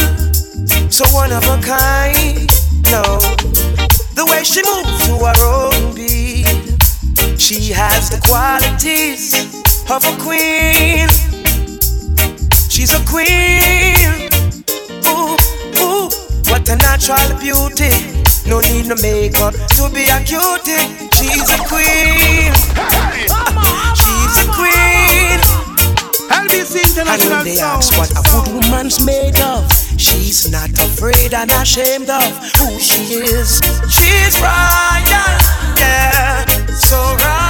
so 0.92 1.04
one 1.12 1.32
of 1.32 1.42
a 1.42 1.58
kind. 1.60 2.46
No, 2.92 3.18
the 4.14 4.24
way 4.30 4.44
she 4.44 4.62
moves 4.62 4.94
to 5.08 5.18
her 5.26 5.34
own 5.42 5.92
beat, 5.92 6.46
she 7.36 7.72
has 7.72 8.08
the 8.08 8.20
qualities 8.28 9.34
of 9.90 10.04
a 10.06 10.14
queen. 10.22 11.08
She's 12.70 12.94
a 12.94 13.02
queen. 13.10 14.30
Ooh, 15.10 15.36
ooh, 15.82 16.08
what 16.46 16.68
a 16.68 16.76
natural 16.76 17.36
beauty. 17.40 17.90
No 18.46 18.60
need 18.60 18.86
no 18.86 18.96
makeup 19.02 19.54
to 19.54 19.88
be 19.94 20.04
a 20.10 20.18
cutie. 20.24 20.86
She's 21.16 21.48
a 21.50 21.58
queen. 21.68 22.52
She's 23.94 24.34
a 24.42 24.46
queen. 24.52 25.38
LBC 26.30 26.82
International 26.88 27.36
when 27.36 27.44
they 27.44 27.60
ask 27.60 27.96
what 27.96 28.10
a 28.10 28.22
good 28.30 28.54
woman's 28.54 29.04
made 29.04 29.38
of, 29.40 29.70
she's 29.98 30.50
not 30.50 30.70
afraid 30.70 31.34
and 31.34 31.50
ashamed 31.52 32.10
of 32.10 32.24
who 32.58 32.78
she 32.80 33.02
is. 33.20 33.60
She's 33.88 34.40
royal, 34.40 35.38
yeah, 35.78 36.44
so 36.74 36.96
royal. 36.96 37.41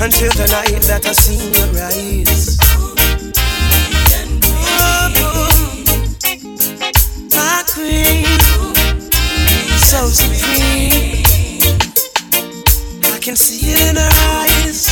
Until 0.00 0.30
the 0.32 0.46
night 0.52 0.80
that 0.82 1.04
I 1.06 1.12
eyes. 1.82 2.56
Oh, 4.80 5.10
my 7.34 7.64
queen, 7.66 8.24
so 9.78 10.06
supreme. 10.06 11.24
I 13.12 13.18
can 13.18 13.34
see 13.34 13.72
it 13.72 13.80
in 13.90 13.96
her 13.96 14.12
eyes, 14.38 14.86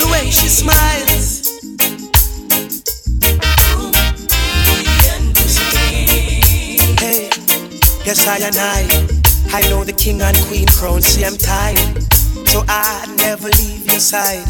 the 0.00 0.08
way 0.12 0.30
she 0.30 0.48
smiles. 0.48 1.48
Hey, 7.00 7.30
yes 8.04 8.26
I 8.28 8.36
and 8.38 8.56
I, 8.56 8.86
I 9.56 9.62
know 9.70 9.82
the 9.82 9.94
king 9.94 10.20
and 10.20 10.36
queen 10.46 10.66
crown 10.66 11.00
same 11.00 11.38
time, 11.38 12.11
so 12.52 12.62
I'd 12.68 13.08
never 13.16 13.48
leave 13.48 13.86
your 13.86 13.98
side. 13.98 14.44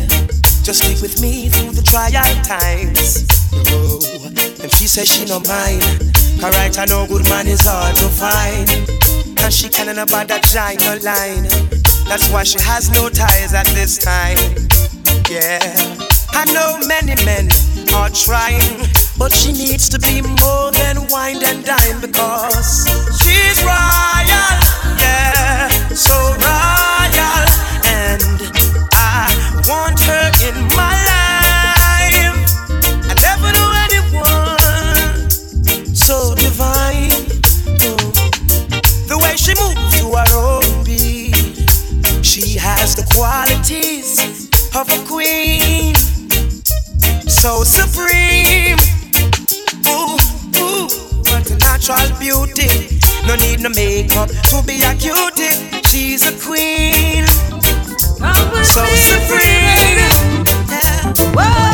Just 0.67 0.83
stick 0.83 1.01
with 1.01 1.23
me 1.23 1.49
through 1.49 1.71
the 1.71 1.83
trial 1.87 2.11
times. 2.43 3.23
And 4.61 4.71
she 4.75 4.89
says 4.89 5.07
she 5.07 5.25
no 5.27 5.39
mind. 5.47 5.87
Cause 6.43 6.51
right 6.59 6.77
I 6.79 6.85
know 6.87 7.07
good 7.07 7.29
man 7.29 7.47
is 7.47 7.61
hard 7.63 7.95
to 8.03 8.09
find. 8.11 8.67
And 9.39 9.53
she 9.55 9.69
can't 9.69 9.97
about 9.97 10.27
that 10.29 10.43
giant 10.51 11.05
line. 11.05 11.47
That's 12.09 12.29
why 12.31 12.43
she 12.43 12.59
has 12.59 12.91
no 12.91 13.09
ties 13.09 13.55
at 13.55 13.67
this 13.69 13.99
time. 13.99 14.39
Yeah. 15.31 15.63
I 16.35 16.45
know 16.51 16.83
many 16.89 17.15
men 17.25 17.47
are 17.95 18.11
trying, 18.11 18.83
but 19.17 19.33
she 19.33 19.53
needs 19.53 19.89
to 19.91 19.99
be 20.01 20.23
more 20.23 20.73
than 20.73 21.07
wine 21.07 21.39
and 21.45 21.65
dine 21.65 22.01
because 22.01 22.89
she's 23.23 23.63
royal, 23.63 24.59
yeah, 24.99 25.69
so 25.95 26.17
royal, 26.43 27.47
and 28.11 28.23
I 28.93 29.31
want 29.69 29.99
her 30.01 30.27
in 30.49 30.57
my 30.81 30.95
life. 31.13 32.39
I 33.11 33.15
never 33.29 33.49
knew 33.57 33.71
anyone 33.87 35.31
so 35.95 36.35
divine. 36.35 37.11
The 39.11 39.17
way 39.23 39.35
she 39.37 39.55
moves 39.61 39.93
to 40.01 40.07
her 40.19 40.31
own 40.35 40.85
beat, 40.85 41.35
she 42.25 42.59
has 42.59 42.97
the 42.97 43.07
qualities 43.15 44.11
of 44.75 44.89
a 44.89 44.99
queen 45.07 45.95
so 47.29 47.63
supreme. 47.65 48.79
Ooh, 49.87 50.19
ooh, 50.59 50.89
what 51.29 51.51
a 51.51 51.57
natural 51.59 52.11
beauty. 52.19 52.99
No 53.27 53.37
need 53.37 53.61
no 53.61 53.71
makeup 53.71 54.29
to 54.51 54.63
be 54.67 54.83
a 54.83 54.95
cutie. 54.95 55.73
She's 55.93 56.23
a 56.27 56.33
queen, 56.45 57.25
so 58.23 58.85
supreme. 58.87 59.99
Yeah. 60.71 61.13
Whoa, 61.35 61.72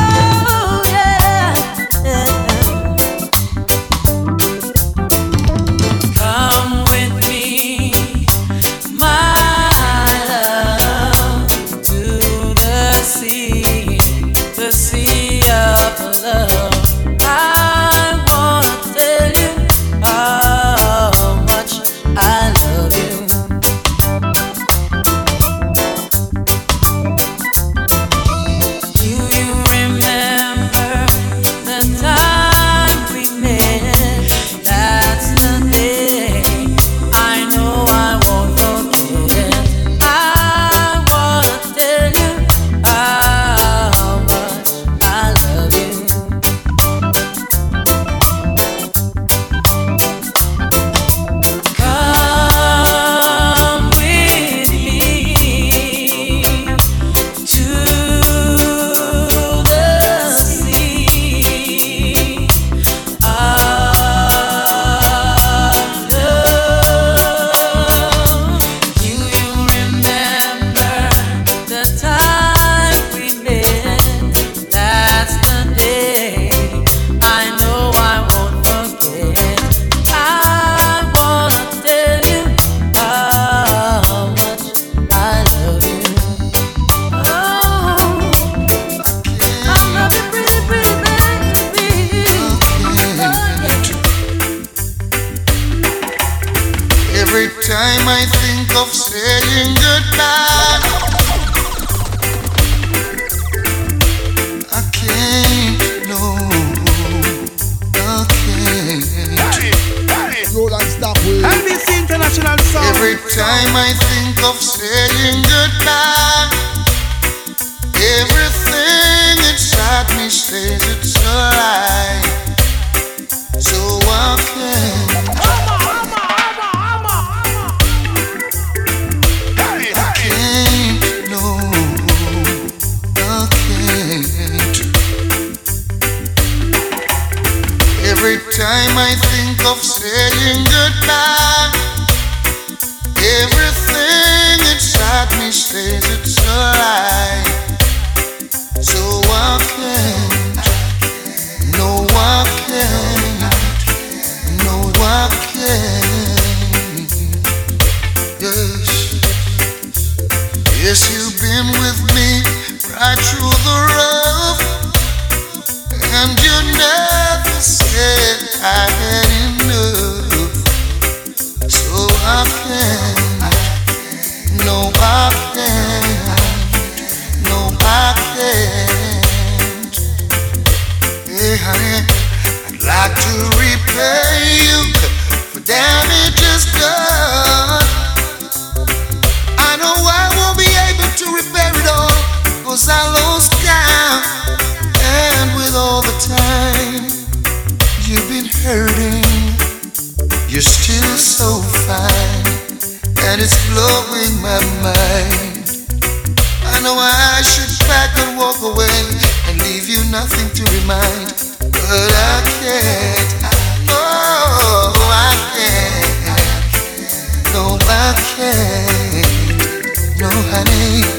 No, 220.65 221.18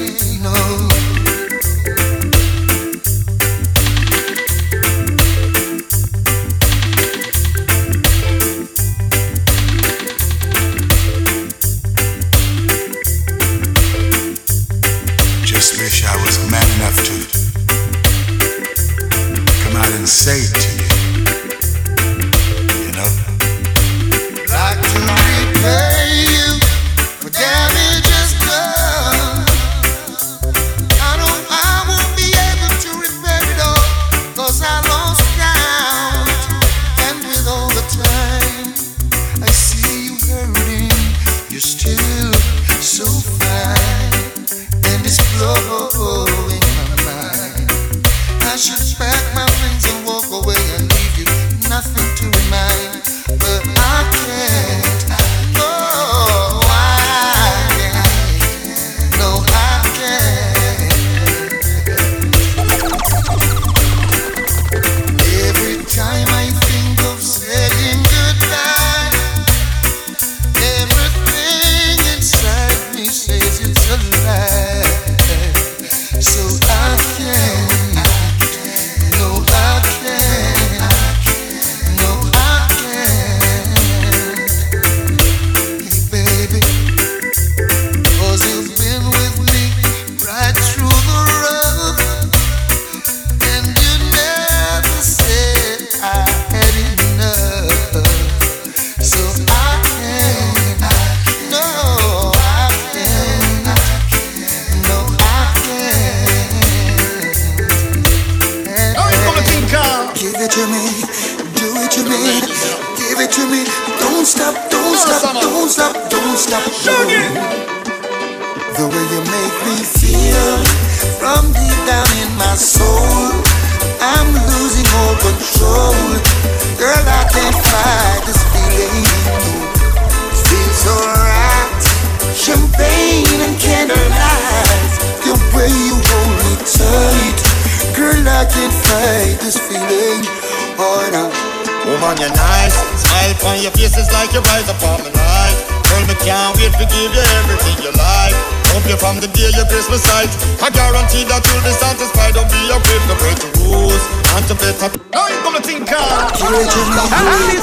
from 149.00 149.16
the 149.24 149.32
day 149.32 149.48
you 149.56 149.66
kiss 149.72 149.88
my 149.88 149.96
sight. 149.96 150.28
I 150.60 150.68
guarantee 150.70 151.24
that 151.32 151.40
you'll 151.48 151.64
be 151.64 151.72
satisfied. 151.72 152.36
Don't 152.36 152.52
be 152.52 152.60
afraid 152.68 153.02
to 153.08 153.16
break 153.24 153.40
the 153.40 153.50
rules. 153.64 154.04
And 154.36 154.44
to 154.52 154.56
better. 154.60 154.92
Now 155.16 155.26
you 155.32 155.40
gonna 155.42 155.64
think 155.64 155.88
uh, 155.90 155.98
Give 156.36 156.52
it 156.52 156.68
to 156.68 156.80
me, 156.84 157.00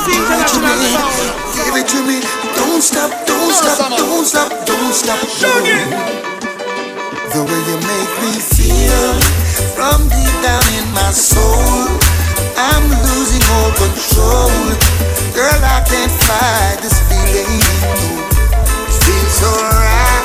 give 0.08 0.26
it 0.32 0.48
to 0.50 0.58
me, 0.64 0.90
give 1.54 1.76
it 1.76 1.86
to 1.92 1.98
me. 2.08 2.16
Don't 2.56 2.82
stop, 2.82 3.12
don't 3.28 3.52
stop, 3.52 3.92
don't 3.92 4.24
stop, 4.24 4.50
don't 4.64 4.92
stop. 4.96 5.20
The 7.30 7.40
way 7.44 7.60
you 7.68 7.78
make 7.84 8.12
me 8.24 8.32
feel 8.40 9.12
from 9.76 10.08
deep 10.08 10.34
down 10.40 10.66
in 10.80 10.88
my 10.96 11.12
soul, 11.12 11.86
I'm 12.56 12.84
losing 13.12 13.44
all 13.60 13.70
control. 13.76 14.50
Girl, 15.36 15.60
I 15.62 15.84
can't 15.84 16.12
fight 16.24 16.80
this 16.80 16.96
feeling. 17.06 17.60
It 17.60 18.96
feels 19.04 19.38
alright. 19.44 20.15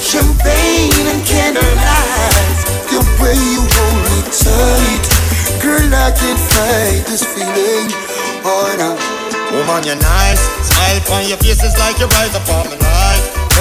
Champagne 0.00 1.06
and 1.08 1.24
candlelight, 1.26 2.56
the 2.92 3.00
way 3.20 3.34
you 3.34 3.62
hold 3.64 4.00
me 4.06 4.18
tight. 4.28 5.04
Girl, 5.62 5.88
I 5.94 6.12
can't 6.12 6.38
fight 6.38 7.02
this 7.08 7.24
feeling. 7.24 7.88
Oh, 8.44 8.74
no. 8.78 8.94
Woman, 9.56 9.84
you're 9.84 9.96
nice. 9.96 10.40
Smile 10.68 11.18
on 11.18 11.28
your 11.28 11.38
face 11.38 11.62
is 11.62 11.76
like 11.78 11.98
you 11.98 12.06
rise 12.06 12.34
upon 12.34 12.68
the 12.70 12.76
night. 12.76 13.05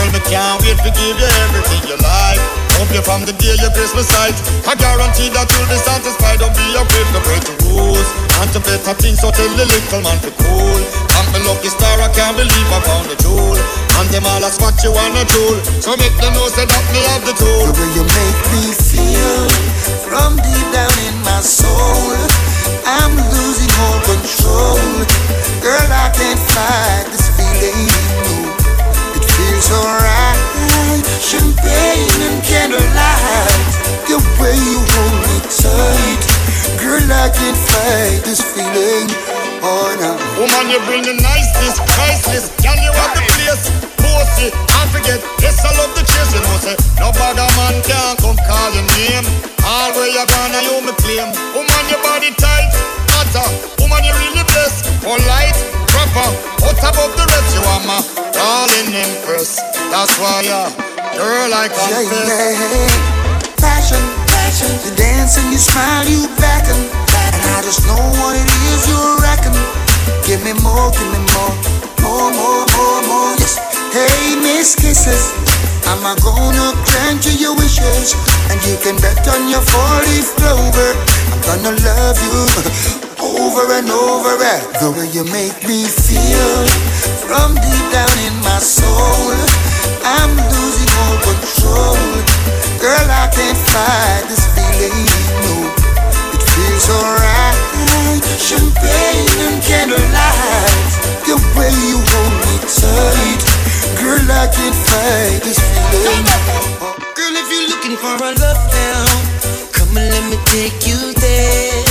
Girl, 0.05 0.13
me 0.13 0.21
can't 0.29 0.61
wait 0.61 0.77
to 0.85 0.91
give 0.93 1.17
you 1.17 1.29
everything 1.49 1.81
you 1.89 1.97
like. 1.97 2.37
Hope 2.77 2.93
you 2.93 3.01
from 3.01 3.25
the 3.25 3.33
day 3.41 3.57
you 3.57 3.69
kiss 3.73 3.89
my 3.97 4.05
sight. 4.05 4.37
I 4.69 4.77
guarantee 4.77 5.33
that 5.33 5.49
you'll 5.49 5.65
be 5.65 5.81
satisfied. 5.81 6.37
Don't 6.37 6.53
be 6.53 6.61
afraid 6.77 7.09
to 7.09 7.21
break 7.25 7.41
the 7.41 7.57
rules. 7.65 8.05
And 8.37 8.53
to 8.53 8.61
better 8.61 8.93
things, 9.01 9.25
so 9.25 9.33
tell 9.33 9.49
the 9.57 9.65
little 9.65 10.05
man 10.05 10.21
to 10.21 10.29
cool. 10.45 10.81
I'm 11.17 11.25
the 11.33 11.41
lucky 11.49 11.73
star, 11.73 11.97
I 12.05 12.13
can't 12.13 12.37
believe 12.37 12.69
I 12.69 12.79
found 12.85 13.09
the 13.09 13.17
jewel. 13.17 13.57
And 13.97 14.05
them 14.13 14.29
all 14.29 14.45
a 14.45 14.49
spot 14.53 14.77
you 14.85 14.93
on 14.93 15.17
a 15.17 15.25
tool. 15.25 15.57
So 15.81 15.97
make 15.97 16.13
them 16.21 16.37
know 16.37 16.53
say 16.53 16.69
that 16.69 16.85
me 16.93 17.01
have 17.09 17.25
the 17.25 17.33
tool. 17.33 17.65
The 17.65 17.73
way 17.73 17.89
you 17.97 18.05
make 18.05 18.41
me 18.53 18.63
feel 18.77 19.49
from 20.05 20.37
deep 20.37 20.67
down 20.69 20.93
in 21.09 21.17
my 21.25 21.41
soul, 21.41 22.13
I'm 22.85 23.17
losing 23.33 23.73
all 23.81 23.99
control. 24.05 24.85
Girl, 25.65 25.89
I 25.89 26.13
can't 26.13 26.37
fight 26.53 27.09
this 27.09 27.24
feels 29.55 29.71
alright. 29.71 30.39
Champagne 31.19 32.21
and 32.27 32.43
candlelight, 32.43 33.71
the 34.07 34.19
way 34.39 34.55
you 34.55 34.79
hold 34.83 35.15
me 35.23 35.35
tight. 35.47 36.23
Girl, 36.79 37.07
I 37.07 37.31
can't 37.31 37.55
fight 37.55 38.19
this 38.27 38.43
feeling. 38.43 39.07
Oh 39.63 39.95
no. 39.95 40.19
Woman, 40.35 40.69
you 40.69 40.79
bring 40.85 41.03
the 41.03 41.15
niceness, 41.15 41.79
priceless. 41.95 42.51
Can 42.59 42.77
you 42.83 42.91
have 42.91 43.15
the 43.15 43.23
place? 43.31 43.71
Bossy, 43.97 44.51
and 44.51 44.87
forget. 44.91 45.23
Yes, 45.39 45.63
I 45.63 45.71
love 45.79 45.95
the 45.95 46.03
chase, 46.03 46.35
you 46.35 46.41
know, 46.43 46.57
say. 46.59 46.75
No 46.99 47.15
bugger 47.15 47.47
man 47.55 47.79
can 47.87 48.15
come 48.19 48.37
call 48.45 48.69
your 48.75 48.85
name. 48.99 49.25
All 49.63 49.89
where 49.95 50.11
you 50.11 50.21
gonna, 50.35 50.61
you 50.67 50.83
me 50.83 50.93
claim. 50.99 51.31
Woman, 51.55 51.83
your 51.89 52.01
body 52.03 52.29
tight, 52.37 52.69
hotter. 53.33 53.47
Woman, 53.81 54.03
you 54.03 54.13
really 54.13 54.43
blessed. 54.53 54.85
Polite, 55.01 55.57
proper, 55.89 56.29
out 56.65 56.77
above 56.81 57.13
the 57.17 57.25
rest. 57.25 57.49
You 57.55 57.61
are 57.65 57.81
my 57.85 57.99
darling 58.33 58.93
empress. 58.93 59.57
That's 59.89 60.13
why, 60.19 60.45
uh, 60.49 60.69
girl, 61.17 61.53
I 61.53 61.65
Yeah, 61.65 61.77
confess. 61.77 62.27
yeah. 62.29 63.55
Passion, 63.57 64.01
passion. 64.27 64.71
You 64.85 64.91
dance 64.95 65.37
and 65.37 65.51
you 65.51 65.57
smile, 65.59 66.05
you 66.07 66.27
beckon. 66.37 66.77
And 67.33 67.41
I 67.57 67.61
just 67.63 67.85
know 67.87 67.97
what 68.21 68.35
it 68.35 68.49
is 68.71 68.87
you 68.87 68.99
reckon. 69.21 69.53
Give 70.25 70.41
me 70.43 70.53
more, 70.61 70.91
give 70.91 71.09
me 71.13 71.21
more. 71.33 71.53
More, 72.01 72.31
more, 72.31 72.65
more, 72.77 73.01
more. 73.09 73.33
Yes. 73.39 73.57
Hey, 73.93 74.35
Miss 74.41 74.75
Kisses. 74.75 75.33
I'm 75.85 76.01
a 76.01 76.13
gonna 76.21 76.73
grant 76.85 77.25
you 77.25 77.33
your 77.37 77.55
wishes. 77.55 78.17
And 78.49 78.57
you 78.65 78.75
can 78.81 78.97
bet 78.97 79.21
on 79.29 79.49
your 79.49 79.61
40 79.61 80.25
clover. 80.37 80.89
I'm 81.29 81.41
gonna 81.45 81.73
love 81.77 82.17
you 82.25 82.37
over 83.21 83.63
and 83.73 83.89
over. 83.89 84.33
And 84.33 84.65
the 84.81 84.89
way 84.97 85.07
you 85.13 85.23
make 85.29 85.55
me 85.69 85.85
feel 85.85 86.57
from 87.25 87.53
deep 87.55 87.85
down 87.93 88.15
in 88.25 88.35
my 88.41 88.57
soul. 88.57 89.33
I'm 90.05 90.33
losing 90.33 90.91
all 91.05 91.17
control. 91.21 91.97
Girl, 92.81 93.07
I 93.09 93.29
can't 93.33 93.57
fight 93.57 94.25
this 94.29 94.45
feeling. 94.53 95.09
No, 95.41 95.69
it 96.33 96.41
feels 96.41 96.85
alright. 96.89 97.57
Champagne 98.37 99.37
and 99.49 99.61
candlelight. 99.61 100.91
The 101.25 101.37
way 101.57 101.73
you 101.89 101.97
hold 101.97 102.33
me 102.45 102.55
tight. 102.69 103.41
Girl, 104.01 104.25
I 104.29 104.45
can't 104.53 104.75
fight 104.75 105.41
this 105.43 105.57
feeling. 105.59 105.74
Girl, 106.05 107.35
if 107.35 107.49
you're 107.49 107.67
looking 107.67 107.97
for 107.97 108.13
a 108.13 108.31
love 108.37 108.61
now, 108.71 109.05
come 109.71 109.97
and 109.97 110.09
let 110.13 110.29
me 110.29 110.37
take 110.45 110.85
you 110.87 111.13
there. 111.13 111.84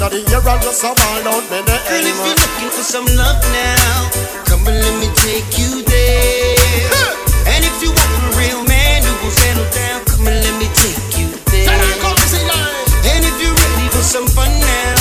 Fall 0.00 1.24
out 1.24 1.44
me 1.48 1.64
the 1.64 1.76
Girl, 1.88 2.04
if 2.04 2.16
you're 2.20 2.36
looking 2.36 2.70
for 2.70 2.84
some 2.84 3.06
love 3.16 3.40
now, 3.48 4.10
come 4.44 4.66
and 4.68 4.76
let 4.76 4.96
me 5.00 5.08
take 5.16 5.56
you 5.56 5.82
there. 5.84 6.56
And 7.48 7.64
if 7.64 7.80
you 7.80 7.88
want 7.88 8.10
a 8.12 8.36
real 8.36 8.62
man 8.68 9.02
who 9.02 9.12
will 9.24 9.32
settle 9.32 9.64
down, 9.72 10.04
come 10.04 10.28
and 10.28 10.36
let 10.36 10.54
me 10.60 10.68
take 10.76 11.16
you 11.16 11.32
there. 11.48 11.72
And 13.08 13.24
if 13.24 13.36
you're 13.40 13.56
ready 13.56 13.88
for 13.88 14.04
some 14.04 14.26
fun 14.28 14.52
now, 14.60 15.00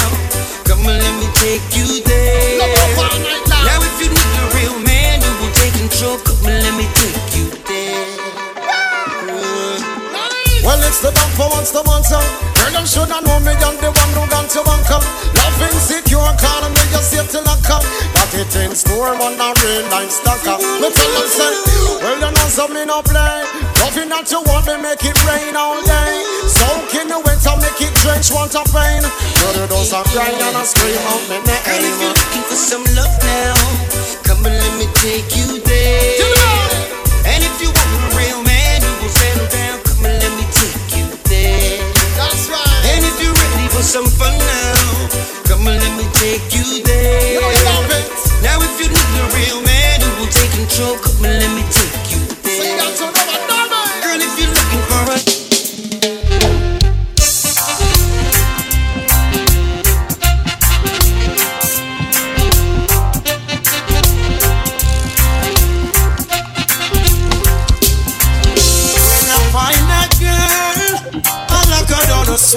come 0.63 0.87
and 0.87 0.95
let 0.95 1.15
me 1.19 1.27
take 1.43 1.65
you 1.75 1.99
there. 2.03 2.63
Now 3.67 3.79
if 3.83 3.95
you 3.99 4.07
need 4.07 4.35
a 4.39 4.47
real 4.55 4.79
man 4.79 5.19
who 5.19 5.31
will 5.43 5.53
take 5.59 5.75
control, 5.75 6.17
come 6.23 6.47
and 6.47 6.63
let 6.63 6.75
me 6.79 6.87
take 6.95 7.35
you 7.35 7.51
there. 7.67 8.15
Well, 10.63 10.79
it's 10.87 11.01
the 11.03 11.11
dog 11.11 11.31
for 11.35 11.49
once 11.51 11.71
the 11.71 11.83
monster. 11.83 12.54
You 12.75 12.83
shoulda 12.85 13.23
know 13.23 13.39
me, 13.39 13.55
I'm 13.63 13.79
the 13.79 13.89
one 13.89 14.11
who 14.13 14.27
got 14.27 14.51
you 14.51 14.61
bunker. 14.61 14.99
Love 14.99 15.61
insecure, 15.63 16.21
calling 16.37 16.75
me 16.75 16.83
your 16.91 17.01
safety 17.01 17.39
locker. 17.41 17.79
Got 18.13 18.33
it 18.35 18.55
in 18.61 18.75
store, 18.75 19.15
one 19.15 19.39
a 19.39 19.47
real 19.63 19.87
nice 19.89 20.19
stocker. 20.19 20.59
Me 20.83 20.91
tell 20.91 21.11
them 21.15 21.25
say, 21.25 21.55
well, 22.03 22.19
you 22.19 22.29
know 22.29 22.47
some 22.51 22.75
me 22.75 22.83
no 22.85 23.01
play. 23.01 23.47
Nothing 23.79 24.11
that 24.13 24.29
you 24.29 24.43
want, 24.45 24.67
me 24.67 24.75
make 24.83 25.01
it 25.01 25.17
rain 25.23 25.55
all 25.55 25.81
day. 25.87 26.13
Soak 26.45 26.93
in 26.99 27.07
the 27.07 27.17
winter, 27.23 27.55
make 27.57 27.79
it 27.79 27.95
drench, 28.03 28.29
want 28.29 28.53
a 28.53 28.61
pain. 28.69 29.01
You 29.01 29.49
do 29.55 29.63
those 29.65 29.89
a 29.95 30.03
cry 30.13 30.29
and 30.29 30.59
a 30.59 30.63
scream 30.67 30.99
out 31.09 31.23
me 31.31 31.41
Girl, 31.41 31.79
if 31.79 31.95
you're 31.97 32.13
looking 32.13 32.45
for 32.45 32.59
some 32.59 32.85
love 32.93 33.15
now, 33.23 33.57
come 34.27 34.45
and 34.45 34.53
let 34.53 34.73
me 34.77 34.85
take 34.99 35.31
you 35.33 35.63
there. 35.63 36.84
Some 43.85 44.05
fun 44.05 44.33
now, 44.37 45.09
come 45.45 45.67
and 45.67 45.79
let 45.79 45.93
me 45.97 46.05
take 46.13 46.41
you 46.53 46.83
there. 46.83 47.33
You 47.33 47.41
know 47.41 47.49
you 47.49 47.63
love 47.65 47.89
it. 47.91 48.05
Now 48.43 48.57
if 48.59 48.73
you 48.81 48.87
need 48.89 49.13
a 49.21 49.25
real 49.37 49.61
man 49.63 50.01
who 50.01 50.09
will 50.21 50.31
take 50.31 50.51
control, 50.51 50.97
come 50.97 51.25
and 51.25 51.39
let 51.39 51.51
me 51.55 51.63
take 51.71 52.11
you 52.11 52.19
So 52.43 52.63
you 52.63 52.75
there. 52.75 52.77
got 52.77 52.97
to 52.97 53.37
know 53.47 53.63
what. 53.69 54.03
Girl, 54.03 54.19
if 54.19 54.33
you're 54.39 54.49
looking 54.49 54.83
for 54.89 55.01
a 55.13 56.25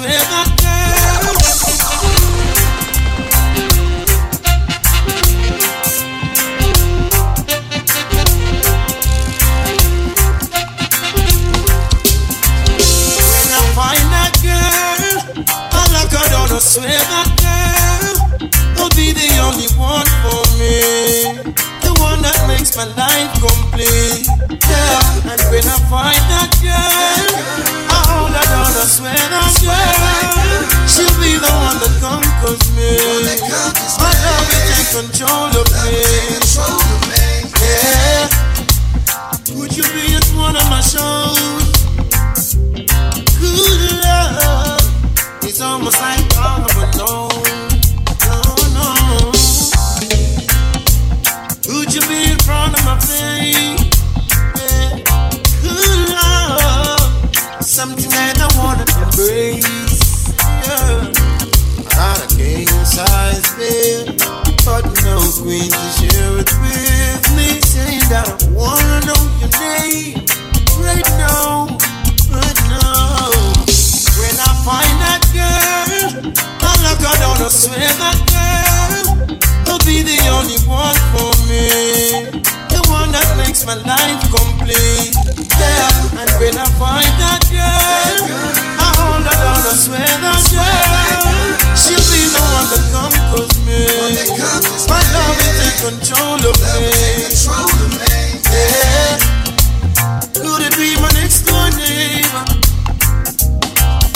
When 0.00 0.24
I 0.24 0.57
my 22.78 22.86
life 22.94 23.34
complete. 23.42 24.22
Yeah, 24.70 25.32
and 25.34 25.42
when 25.50 25.66
I 25.66 25.78
find 25.90 26.22
that 26.30 26.46
girl, 26.62 27.26
I 27.90 27.98
hold 28.06 28.30
her 28.30 28.46
down, 28.46 28.70
I 28.70 28.86
swear 28.86 29.18
that 29.18 29.50
girl, 29.58 30.62
she'll 30.86 31.10
be 31.18 31.34
the 31.42 31.50
one 31.58 31.82
that 31.82 31.90
conquers 31.98 32.62
me. 32.78 32.94
My 33.98 34.14
love 34.22 34.46
will 34.46 34.62
take 34.70 34.94
control 34.94 35.50
of 35.58 35.66
me. 35.90 36.06
Yeah, 37.66 38.30
would 39.58 39.74
you 39.74 39.82
be 39.90 40.14
at 40.14 40.30
one 40.38 40.54
of 40.54 40.62
my 40.70 40.80
shows? 40.80 41.37
Queen 65.42 65.70
to 65.70 65.88
share 65.94 66.34
it 66.42 66.50
with 66.62 67.24
me. 67.36 67.60
Saying 67.62 68.02
that 68.10 68.26
I 68.26 68.36
wanna 68.50 68.98
know 69.06 69.22
your 69.38 69.52
name 69.62 70.26
right 70.82 71.06
now, 71.14 71.70
right 72.34 72.60
now. 72.74 73.30
When 74.18 74.34
I 74.34 74.50
find 74.66 74.94
that 74.98 75.22
girl, 75.30 76.34
I 76.34 76.72
lock 76.82 76.98
her 76.98 77.14
down, 77.22 77.38
I 77.38 77.48
swear 77.54 77.86
that 78.02 78.18
girl 78.34 79.30
will 79.66 79.82
be 79.86 80.02
the 80.02 80.18
only 80.34 80.58
one 80.66 80.98
for 81.14 81.30
me. 81.46 82.34
The 82.74 82.82
one 82.90 83.12
that 83.14 83.28
makes 83.38 83.62
my 83.64 83.78
life 83.86 84.22
complete. 84.34 85.14
Yeah, 85.54 86.18
and 86.18 86.30
when 86.42 86.58
I 86.58 86.66
find 86.82 87.12
that 87.22 87.42
girl, 87.46 88.26
I 88.74 88.88
hold 88.98 89.22
her 89.22 89.38
down, 89.38 89.62
I 89.62 89.74
swear 89.78 90.02
that 90.02 90.42
girl, 90.50 91.76
she'll 91.78 92.06
be 92.10 92.22
the 92.26 92.42
one 92.42 92.66
that 92.74 92.84
conquers 93.28 93.58
me. 93.66 93.84
My 94.88 95.02
love 95.12 95.36
will 95.36 95.54
take 95.60 95.78
control 95.84 96.40
of 96.40 96.56
me. 96.80 96.92
Yeah, 98.50 99.18
could 100.34 100.62
it 100.62 100.74
be 100.76 100.96
my 101.00 101.10
next 101.12 101.42
door 101.44 101.68
neighbor? 101.76 102.44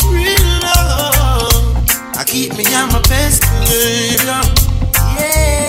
Real 0.09 0.49
love, 0.63 1.77
I 2.17 2.25
keep 2.27 2.57
me 2.57 2.65
on 2.75 2.89
my 2.93 3.01
best 3.09 3.43
behavior. 3.43 4.43
Yeah. 5.19 5.69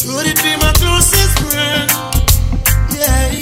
Could 0.00 0.26
it 0.26 0.38
be 0.42 0.56
my 0.56 0.72
closest 0.76 1.38
friend? 1.40 1.90
Yeah. 2.92 3.32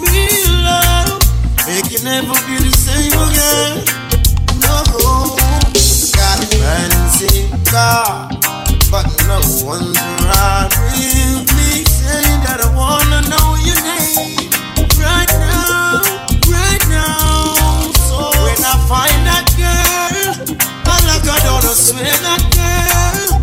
Real 0.00 0.52
love, 0.64 1.20
Make 1.66 1.86
it 1.86 1.96
can 1.96 2.04
never 2.04 2.34
be 2.46 2.56
the 2.58 2.72
same 2.76 3.12
again. 3.12 3.93
Fancy 7.14 7.48
car, 7.70 8.28
but 8.90 9.06
no 9.26 9.38
one's 9.64 9.98
with 10.82 11.46
me. 11.54 11.84
Saying 11.84 12.40
that 12.42 12.60
I 12.60 12.68
wanna 12.74 13.20
know 13.30 13.54
your 13.62 13.78
name 13.82 14.50
right 14.98 15.30
now, 15.30 16.02
right 16.50 16.84
now. 16.90 17.92
So 18.08 18.18
when 18.42 18.58
I 18.62 18.74
find 18.90 19.20
that 19.30 19.46
girl, 19.54 20.56
I 20.86 21.18
down, 21.42 21.62
I 21.62 21.74
swear 21.74 22.16
that 22.26 22.42
girl 22.54 23.38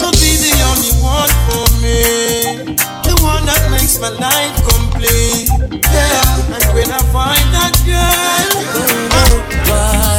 will 0.00 0.12
be 0.20 0.32
the 0.44 0.52
only 0.70 0.92
one 1.00 1.32
for 1.48 1.64
me. 1.80 2.76
The 3.04 3.14
one 3.22 3.44
that 3.46 3.70
makes 3.70 3.98
my 4.00 4.10
life 4.10 4.56
complete. 4.68 5.48
Yeah, 5.92 6.56
and 6.56 6.66
when 6.74 6.90
I 6.90 7.00
find 7.12 7.48
that 7.56 7.72
girl, 7.88 8.48
Ooh, 8.76 10.13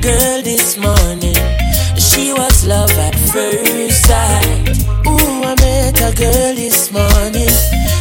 girl 0.00 0.42
this 0.42 0.76
morning. 0.76 1.36
She 1.98 2.32
was 2.32 2.66
love 2.66 2.90
at 2.98 3.14
first 3.32 4.06
sight. 4.06 4.78
Ooh, 5.06 5.42
I 5.44 5.54
met 5.58 5.98
a 6.00 6.14
girl 6.14 6.54
this 6.54 6.92
morning. 6.92 7.50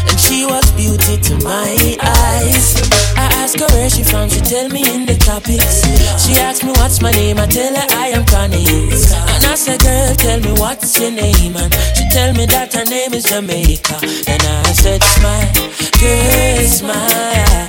And 0.09 0.19
she 0.19 0.45
was 0.45 0.65
beauty 0.71 1.17
to 1.17 1.35
my 1.43 1.97
eyes. 2.01 2.75
I 3.17 3.27
asked 3.41 3.59
her 3.59 3.67
where 3.75 3.89
she 3.89 4.03
from, 4.03 4.29
she 4.29 4.41
tell 4.41 4.69
me 4.69 4.83
in 4.93 5.05
the 5.05 5.15
topics. 5.15 5.81
She 6.23 6.33
asked 6.39 6.63
me 6.63 6.71
what's 6.71 7.01
my 7.01 7.11
name, 7.11 7.39
I 7.39 7.47
tell 7.47 7.73
her 7.73 7.87
I 7.97 8.07
am 8.09 8.25
Connie. 8.25 8.65
And 8.67 9.43
I 9.45 9.55
said, 9.55 9.81
girl, 9.81 10.13
tell 10.15 10.39
me 10.39 10.51
what's 10.59 10.99
your 10.99 11.11
name. 11.11 11.55
And 11.55 11.73
she 11.95 12.03
tell 12.09 12.33
me 12.33 12.45
that 12.47 12.73
her 12.73 12.85
name 12.85 13.13
is 13.13 13.23
Jamaica. 13.23 13.97
And 14.27 14.41
I 14.43 14.71
said, 14.73 15.01
smile, 15.03 15.53
girl, 15.97 16.65
smile. 16.67 17.67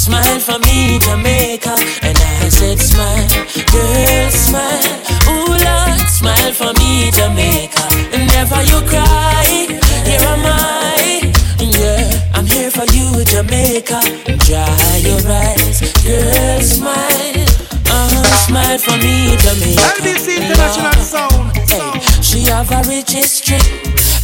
Smile 0.00 0.40
for 0.40 0.58
me, 0.60 0.98
Jamaica. 0.98 1.76
And 2.02 2.16
I 2.16 2.29
said, 2.60 2.78
smile, 2.78 3.28
girl, 3.72 4.30
smile. 4.30 5.00
Ooh, 5.32 5.56
Lord, 5.64 6.00
smile 6.08 6.52
for 6.52 6.72
me, 6.80 7.10
Jamaica. 7.10 7.84
Never 8.12 8.60
you 8.70 8.78
cry, 8.84 9.66
here 10.04 10.20
am 10.32 10.44
I. 10.44 11.32
Yeah, 11.58 12.34
I'm 12.34 12.46
here 12.46 12.70
for 12.70 12.84
you, 12.92 13.24
Jamaica. 13.24 14.00
Dry 14.44 14.96
your 15.00 15.20
eyes, 15.24 15.80
girl, 16.04 16.60
smile. 16.60 17.48
Uh-huh, 17.92 18.24
smile 18.46 18.78
for 18.78 18.96
me, 19.04 19.36
Jamaica. 19.40 19.80
LBC 19.96 20.26
International 20.36 20.92
Lord. 20.92 21.12
Sound. 21.12 21.56
Hey, 21.70 22.00
she 22.20 22.44
have 22.52 22.70
a 22.70 22.82
rich 22.88 23.12
history, 23.12 23.58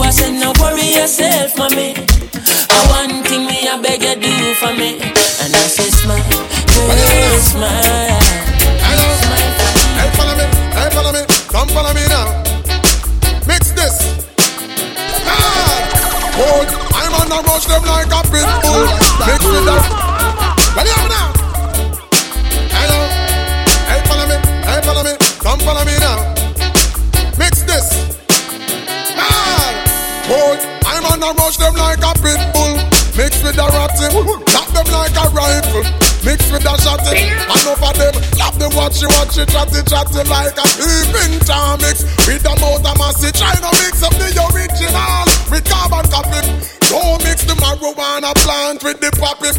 I 0.00 0.10
said, 0.10 0.34
no 0.34 0.52
worry 0.60 0.94
yourself, 0.94 1.56
mommy. 1.58 1.94
I 2.70 2.78
one 2.90 3.22
thing 3.24 3.46
me, 3.46 3.68
I 3.68 3.80
beg 3.80 4.02
you 4.02 4.14
do 4.16 4.54
for 4.54 4.72
me. 4.74 5.00
And 5.42 5.54
I 5.54 5.66
say, 5.68 5.90
smile, 5.90 6.22
girl, 6.28 7.38
smile. 7.40 8.20
Hello. 8.82 9.16
Follow 10.96 11.12
me. 11.12 11.26
Come 11.48 11.68
follow 11.68 11.92
me 11.92 12.08
now. 12.08 12.42
Mix 13.46 13.70
this. 13.72 14.24
Hold. 16.34 16.68
I'm 16.96 17.44
rush 17.44 17.66
them 17.66 17.84
like 17.84 18.06
a 18.06 18.22
pit 18.32 18.48
bull. 18.62 18.86
Mix 19.26 19.44
with 19.44 19.64
that. 19.68 19.82
Ready 20.76 20.90
up 20.90 21.08
now. 21.10 21.28
Hello. 22.72 22.98
Hey, 23.90 24.00
follow 24.08 24.26
me. 24.26 24.36
Hey, 24.64 24.80
follow 24.82 25.02
me. 25.04 25.12
Come 25.38 25.60
follow 25.60 25.84
me 25.84 25.98
now. 26.00 26.34
Mix 27.38 27.62
this. 27.62 28.15
Hold. 30.26 30.58
I'm 30.82 31.06
on 31.06 31.22
the 31.22 31.30
rush 31.38 31.54
them 31.54 31.78
like 31.78 32.02
a 32.02 32.10
pit 32.18 32.42
bull. 32.50 32.74
Mix 33.14 33.38
with 33.46 33.54
the 33.54 33.62
ratty. 33.62 34.10
Tap 34.50 34.66
eh? 34.66 34.74
them 34.74 34.88
like 34.90 35.14
a 35.14 35.26
rifle. 35.30 35.86
Mix 36.26 36.50
with 36.50 36.66
the 36.66 36.74
shotty. 36.82 37.14
Eh? 37.14 37.30
And 37.30 37.66
over 37.70 37.94
them. 37.94 38.14
Lap 38.34 38.58
them 38.58 38.74
watchy 38.74 39.06
watchy 39.14 39.46
chatty 39.46 39.86
chatty 39.86 40.26
like 40.26 40.58
a 40.58 40.66
peeping 40.74 41.38
Tom 41.46 41.78
mix. 41.78 42.02
With 42.26 42.42
the 42.42 42.50
motor 42.58 42.94
massy. 42.98 43.30
Eh? 43.30 43.38
Try 43.38 43.54
to 43.54 43.70
mix 43.86 44.02
up 44.02 44.18
the 44.18 44.26
original. 44.50 45.30
With 45.46 45.62
carbon 45.62 46.10
copy. 46.10 46.42
Don't 46.90 47.22
mix 47.22 47.46
the 47.46 47.54
marijuana 47.62 48.34
plant 48.42 48.82
with 48.82 48.98
the 48.98 49.14
poppy. 49.22 49.54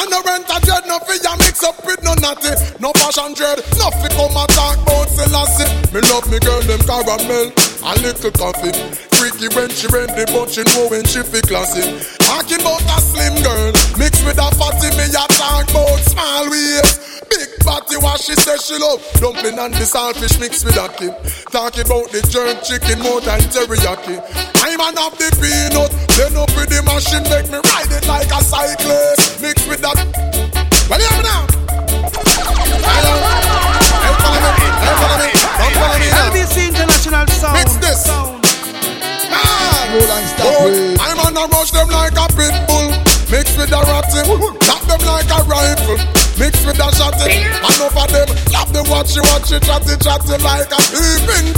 And 0.00 0.08
no 0.10 0.22
rent 0.24 0.48
a 0.48 0.58
dread, 0.64 0.84
no 0.88 0.98
ya 1.22 1.36
mix 1.36 1.62
up 1.62 1.76
with 1.84 2.02
no 2.02 2.14
natty. 2.20 2.52
No 2.80 2.92
passion 2.92 3.34
dread, 3.34 3.60
no 3.76 3.90
fi 4.00 4.08
come 4.16 4.36
and 4.36 4.50
talk 4.56 4.78
about 4.80 5.08
Selassie. 5.08 5.68
Me 5.92 6.00
love 6.08 6.26
me 6.30 6.38
girl, 6.40 6.62
them 6.62 6.80
caramel, 6.88 7.52
a 7.84 7.92
little 8.00 8.32
coffee. 8.32 8.72
Freaky 9.20 9.52
when 9.54 9.70
she 9.70 9.86
ready, 9.88 10.24
but 10.32 10.50
she 10.50 10.62
know 10.74 10.88
when 10.88 11.04
she 11.04 11.22
fi 11.22 11.40
classy. 11.44 11.84
Talking 12.24 12.60
about 12.64 12.82
a 12.88 12.98
slim 13.00 13.36
girl, 13.44 13.72
mixed 14.00 14.24
with 14.24 14.40
a 14.40 14.48
fatty, 14.56 14.88
me 14.96 15.06
a 15.12 15.24
talk 15.36 15.68
about 15.70 16.00
small 16.08 16.50
waist. 16.50 17.12
Big 17.28 17.64
body, 17.64 17.96
what 17.96 18.20
she 18.20 18.34
say 18.34 18.56
she 18.56 18.76
love. 18.80 19.00
Dumpling 19.20 19.58
and 19.58 19.72
the 19.74 19.84
saltfish 19.84 20.40
mixed 20.40 20.64
with 20.64 20.74
ackee. 20.74 21.12
Talking 21.52 21.84
about 21.84 22.08
the 22.12 22.20
jerk 22.32 22.64
chicken 22.64 22.98
more 23.04 23.20
than 23.20 23.40
teriyaki. 23.52 24.16
I'm 24.56 24.80
an 24.80 24.96
of 24.96 25.16
the 25.20 25.28
peanut, 25.36 25.92
then 26.16 26.36
up 26.36 26.48
with 26.56 26.72
the 26.72 26.80
machine, 26.82 27.24
make 27.28 27.48
me 27.52 27.60
ride 27.60 27.92
it 27.92 28.08
like 28.08 28.31
Lap 49.02 49.10
them 49.10 49.24
watchy 49.24 49.58
watchy 49.58 49.58
chatty 49.66 49.96
chatty 49.98 50.42
like 50.44 50.70
a 50.70 50.78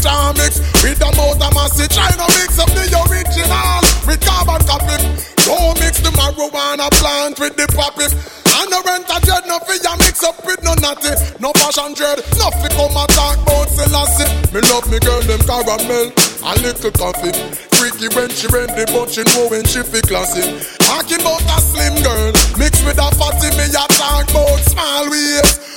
Tom 0.00 0.32
mix. 0.36 0.64
With 0.80 0.98
the 0.98 1.12
motor 1.12 1.52
massy. 1.52 1.84
To 1.92 2.26
mix 2.40 2.58
up 2.58 2.72
the 2.72 2.88
original. 3.04 3.84
With 4.08 4.20
carbon 4.24 4.64
copy. 4.64 4.96
Don't 5.44 5.76
mix 5.76 6.00
the 6.00 6.08
marijuana 6.16 6.88
plant 6.96 7.38
with 7.38 7.56
the 7.56 7.68
poppy. 7.76 8.08
And 8.56 8.70
no 8.70 8.80
rent 8.86 9.04
a 9.10 9.20
dread, 9.20 9.44
no 9.46 9.58
ya 9.82 9.96
mix 9.98 10.22
up 10.22 10.38
with 10.46 10.62
no 10.62 10.72
natty 10.78 11.10
No 11.40 11.50
passion 11.58 11.92
dread, 11.92 12.22
no 12.38 12.54
fi 12.54 12.70
come 12.70 12.94
and 12.94 13.10
talk 13.10 13.42
about 13.42 13.68
Selassie 13.68 14.30
Me 14.54 14.62
love 14.70 14.86
me 14.86 15.00
girl, 15.00 15.20
them 15.26 15.42
caramel, 15.42 16.14
a 16.14 16.52
little 16.62 16.92
coffee 16.94 17.34
Freaky 17.74 18.14
when 18.14 18.30
she 18.30 18.46
ready, 18.54 18.86
but 18.94 19.10
she 19.10 19.26
know 19.34 19.50
when 19.50 19.64
she 19.66 19.82
fi 19.82 20.00
classy 20.06 20.54
Talking 20.86 21.20
about 21.20 21.42
a 21.42 21.58
slim 21.60 21.98
girl, 22.06 22.30
mixed 22.56 22.86
with 22.86 23.02
a 23.02 23.10
fatty 23.18 23.50
Me 23.58 23.66
a 23.74 23.84
talk 23.98 24.30
about 24.30 24.62
small 24.70 25.10
waist 25.10 25.73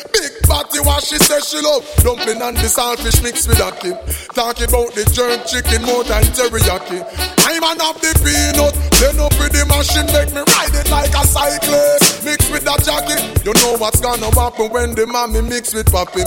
Body, 0.48 0.80
what 0.80 1.04
she 1.04 1.18
say 1.18 1.40
she 1.42 1.60
love 1.60 1.84
Dumpling 2.00 2.42
and 2.42 2.56
the 2.56 2.72
saltfish 2.72 3.22
mixed 3.22 3.48
with 3.48 3.58
ackee 3.60 3.92
Talking 4.32 4.70
about 4.72 4.96
the 4.96 5.04
jerk 5.12 5.44
chicken 5.44 5.84
more 5.84 6.04
than 6.08 6.24
teriyaki 6.32 7.04
I'm 7.44 7.64
an 7.64 7.82
of 7.84 8.00
the 8.00 8.16
peanut 8.24 8.72
Then 8.96 9.20
up 9.20 9.36
with 9.36 9.52
the 9.52 9.68
machine 9.68 10.08
Make 10.16 10.32
me 10.32 10.42
ride 10.48 10.72
it 10.72 10.90
like 10.90 11.12
a 11.12 11.28
cyclist 11.28 12.24
Mix 12.24 12.50
with 12.50 12.64
that 12.64 12.80
jacket 12.88 13.20
You 13.44 13.54
know 13.60 13.76
what's 13.76 14.00
gonna 14.00 14.32
happen 14.40 14.72
When 14.72 14.96
the 14.96 15.06
mommy 15.06 15.42
mix 15.42 15.74
with 15.74 15.92
poppy 15.92 16.24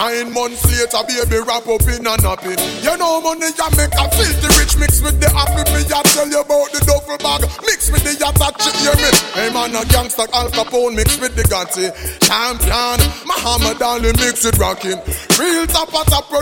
Nine 0.00 0.32
months 0.32 0.64
later, 0.64 1.04
baby, 1.04 1.44
wrap 1.44 1.68
up 1.68 1.84
in 1.84 2.08
a 2.08 2.16
nappy. 2.24 2.56
You 2.80 2.96
know 2.96 3.20
money, 3.20 3.52
ya 3.52 3.68
make 3.76 3.92
a 3.92 4.08
filthy 4.08 4.48
rich 4.56 4.72
mix 4.80 5.02
with 5.04 5.20
the 5.20 5.28
happy. 5.28 5.60
Me, 5.76 5.84
ya 5.84 6.00
tell 6.16 6.24
you 6.24 6.40
about 6.40 6.72
the 6.72 6.80
duffel 6.88 7.20
bag. 7.20 7.44
Mix 7.68 7.92
with 7.92 8.00
the 8.08 8.16
yacht, 8.16 8.40
you 8.64 8.72
hear 8.80 8.96
me? 8.96 9.10
Hey 9.36 9.52
man, 9.52 9.76
a 9.76 9.84
gangster 9.92 10.24
Al 10.32 10.48
Capone 10.56 10.96
mix 10.96 11.20
with 11.20 11.36
the 11.36 11.44
Gotti. 11.52 11.92
Champion, 12.24 12.96
Muhammad 13.60 13.82
Ali 13.82 14.12
mix 14.16 14.44
it 14.44 14.56
Rocky. 14.56 14.96
Real 15.36 15.64
of 15.64 15.68
top, 15.68 15.92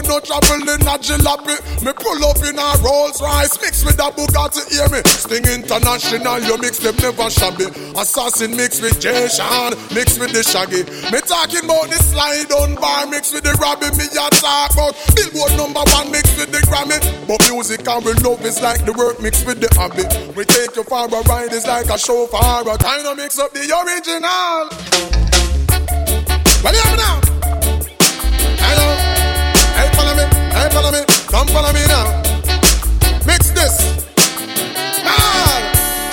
no 0.07 0.20
trouble 0.20 0.62
in 0.70 0.82
a 0.86 0.95
jalopy. 1.03 1.59
Me 1.82 1.93
pull 1.93 2.24
up 2.24 2.39
in 2.47 2.59
a 2.59 2.69
Rolls 2.82 3.20
Royce, 3.20 3.59
mix 3.61 3.85
with 3.85 3.99
a 3.99 4.11
Bugatti, 4.15 4.62
hear 4.70 4.89
me? 4.89 5.03
Sting 5.05 5.47
International, 5.47 6.39
you 6.39 6.57
mix 6.59 6.78
them 6.78 6.95
never 7.03 7.31
shabby. 7.31 7.66
Assassin 7.99 8.57
mix 8.57 8.81
with 8.81 9.01
Jay 9.01 9.27
Sean, 9.28 9.74
mix 9.95 10.19
with 10.19 10.32
the 10.32 10.43
Shaggy. 10.43 10.85
Me 11.11 11.19
talking 11.27 11.65
about 11.66 11.90
the 11.90 11.99
slide 11.99 12.51
on 12.53 12.74
bar, 12.77 13.07
mix 13.07 13.32
with 13.32 13.43
the 13.43 13.53
Robbie. 13.59 13.90
Me 13.99 14.07
a 14.07 14.31
talk 14.39 14.73
about 14.73 14.95
Billboard 15.15 15.53
number 15.59 15.82
one, 15.99 16.11
mix 16.12 16.31
with 16.39 16.53
the 16.53 16.62
Grammy. 16.70 16.99
But 17.27 17.43
music 17.51 17.86
and 17.86 18.05
we 18.05 18.15
love 18.23 18.45
is 18.45 18.62
like 18.62 18.85
the 18.85 18.93
work 18.93 19.20
mixed 19.20 19.47
with 19.47 19.61
the 19.61 19.69
hobby. 19.74 20.07
We 20.35 20.45
take 20.45 20.77
you 20.77 20.85
for 20.85 21.07
a 21.07 21.23
ride, 21.27 21.53
it's 21.53 21.66
like 21.66 21.90
a 21.90 21.99
show 21.99 22.27
for 22.27 22.39
a 22.39 22.78
kind 22.78 23.07
of 23.07 23.16
mix 23.16 23.39
up 23.39 23.53
the 23.53 23.66
original. 23.66 25.19
Well, 26.59 26.74
me 26.74 26.82
now. 26.98 27.22
Hello. 28.59 28.86
Hey, 29.78 29.89
follow 29.94 30.14
me. 30.18 30.26
Hey, 30.51 30.66
follow 30.74 30.90
me. 30.90 31.06
Come 31.30 31.47
follow 31.55 31.70
me 31.70 31.86
now. 31.86 32.10
Mix 33.22 33.55
this. 33.55 33.78
Man. 35.06 35.62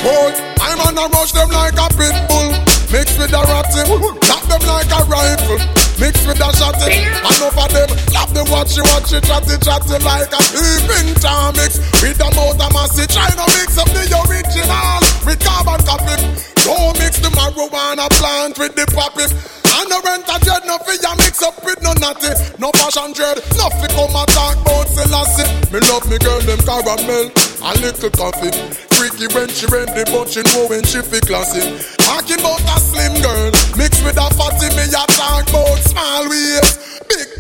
Boy, 0.06 0.38
I'm 0.62 0.78
on 0.86 1.02
a 1.02 1.10
rush 1.10 1.34
them 1.34 1.50
like 1.50 1.74
a 1.74 1.90
pit 1.98 2.14
bull. 2.30 2.54
Mix 2.94 3.18
with 3.18 3.34
the 3.34 3.42
ratty. 3.42 3.90
Tap 4.22 4.46
them 4.46 4.62
like 4.70 4.94
a 4.94 5.02
rifle. 5.10 5.58
Mix 5.98 6.22
with 6.30 6.38
the 6.38 6.50
shotty. 6.54 6.94
And 6.94 7.42
over 7.42 7.66
them. 7.74 7.90
Lap 8.14 8.30
them 8.30 8.46
watchy 8.46 8.86
watchy 8.86 9.18
chatty 9.26 9.58
chatty 9.66 9.98
like 10.06 10.30
a 10.30 10.42
peeping 10.54 11.18
Tom 11.26 11.58
mix. 11.58 11.82
With 12.06 12.22
the 12.22 12.30
motor 12.38 12.70
massy. 12.70 13.10
Try 13.10 13.34
to 13.34 13.46
mix 13.58 13.82
up 13.82 13.90
the 13.90 14.06
original. 14.30 15.02
With 15.26 15.42
carbon 15.42 15.82
copy. 15.90 16.55
Don't 16.66 16.98
mix 16.98 17.22
the 17.22 17.30
marijuana 17.38 18.10
plant 18.18 18.58
with 18.58 18.74
the 18.74 18.90
poppy. 18.90 19.30
And 19.30 19.86
no 19.86 20.02
rent 20.02 20.26
a 20.26 20.42
dread, 20.42 20.66
no 20.66 20.82
fi 20.82 20.98
ya 20.98 21.14
mix 21.22 21.38
up 21.46 21.54
with 21.62 21.78
no 21.86 21.94
natty. 22.02 22.34
No 22.58 22.74
passion 22.74 23.14
dread, 23.14 23.38
no 23.54 23.70
fi 23.70 23.86
come 23.94 24.18
and 24.18 24.30
talk 24.34 24.58
about 24.66 24.90
Selassie. 24.90 25.46
Me 25.70 25.78
love 25.94 26.10
me 26.10 26.18
girl, 26.18 26.42
them 26.42 26.58
caramel, 26.66 27.30
a 27.62 27.72
little 27.86 28.10
coffee. 28.10 28.50
Freaky 28.98 29.30
when 29.38 29.46
she 29.54 29.70
ready, 29.70 30.10
but 30.10 30.26
she 30.26 30.42
know 30.42 30.66
when 30.66 30.82
she 30.90 31.06
fi 31.06 31.22
classy. 31.22 31.62
Talking 32.02 32.42
about 32.42 32.66
a 32.66 32.78
slim 32.82 33.14
girl, 33.22 33.54
mixed 33.78 34.02
with 34.02 34.18
a 34.18 34.26
fatty 34.34 34.74
Me 34.74 34.90
a 34.90 35.06
talk 35.14 35.46
about 35.46 35.78
small 35.86 36.26
waist 36.30 36.95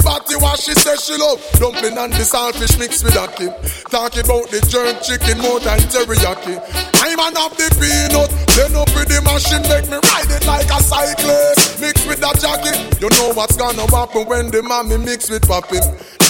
Body, 0.05 0.37
what 0.37 0.59
she 0.59 0.71
say 0.77 0.95
she 1.01 1.17
love 1.17 1.41
Dumpling 1.57 1.97
and 1.97 2.13
the 2.13 2.21
saltfish 2.21 2.77
mixed 2.77 3.03
with 3.03 3.17
ackee 3.17 3.49
Talking 3.89 4.21
about 4.21 4.53
the 4.53 4.61
jerk 4.69 5.01
chicken 5.01 5.41
more 5.41 5.59
than 5.59 5.81
teriyaki 5.89 6.61
I'm 7.01 7.17
an 7.17 7.33
of 7.41 7.57
the 7.57 7.65
peanut 7.81 8.29
Then 8.53 8.77
up 8.77 8.93
with 8.93 9.09
the 9.09 9.17
machine 9.25 9.65
Make 9.65 9.89
me 9.89 9.97
ride 9.97 10.29
it 10.29 10.45
like 10.45 10.69
a 10.69 10.77
cyclist 10.77 11.81
Mix 11.81 12.05
with 12.05 12.21
that 12.21 12.37
jacket 12.37 12.77
You 13.01 13.09
know 13.17 13.33
what's 13.33 13.57
gonna 13.57 13.89
happen 13.89 14.29
When 14.29 14.51
the 14.51 14.61
mommy 14.61 14.97
mix 14.97 15.27
with 15.27 15.47
poppy 15.47 15.81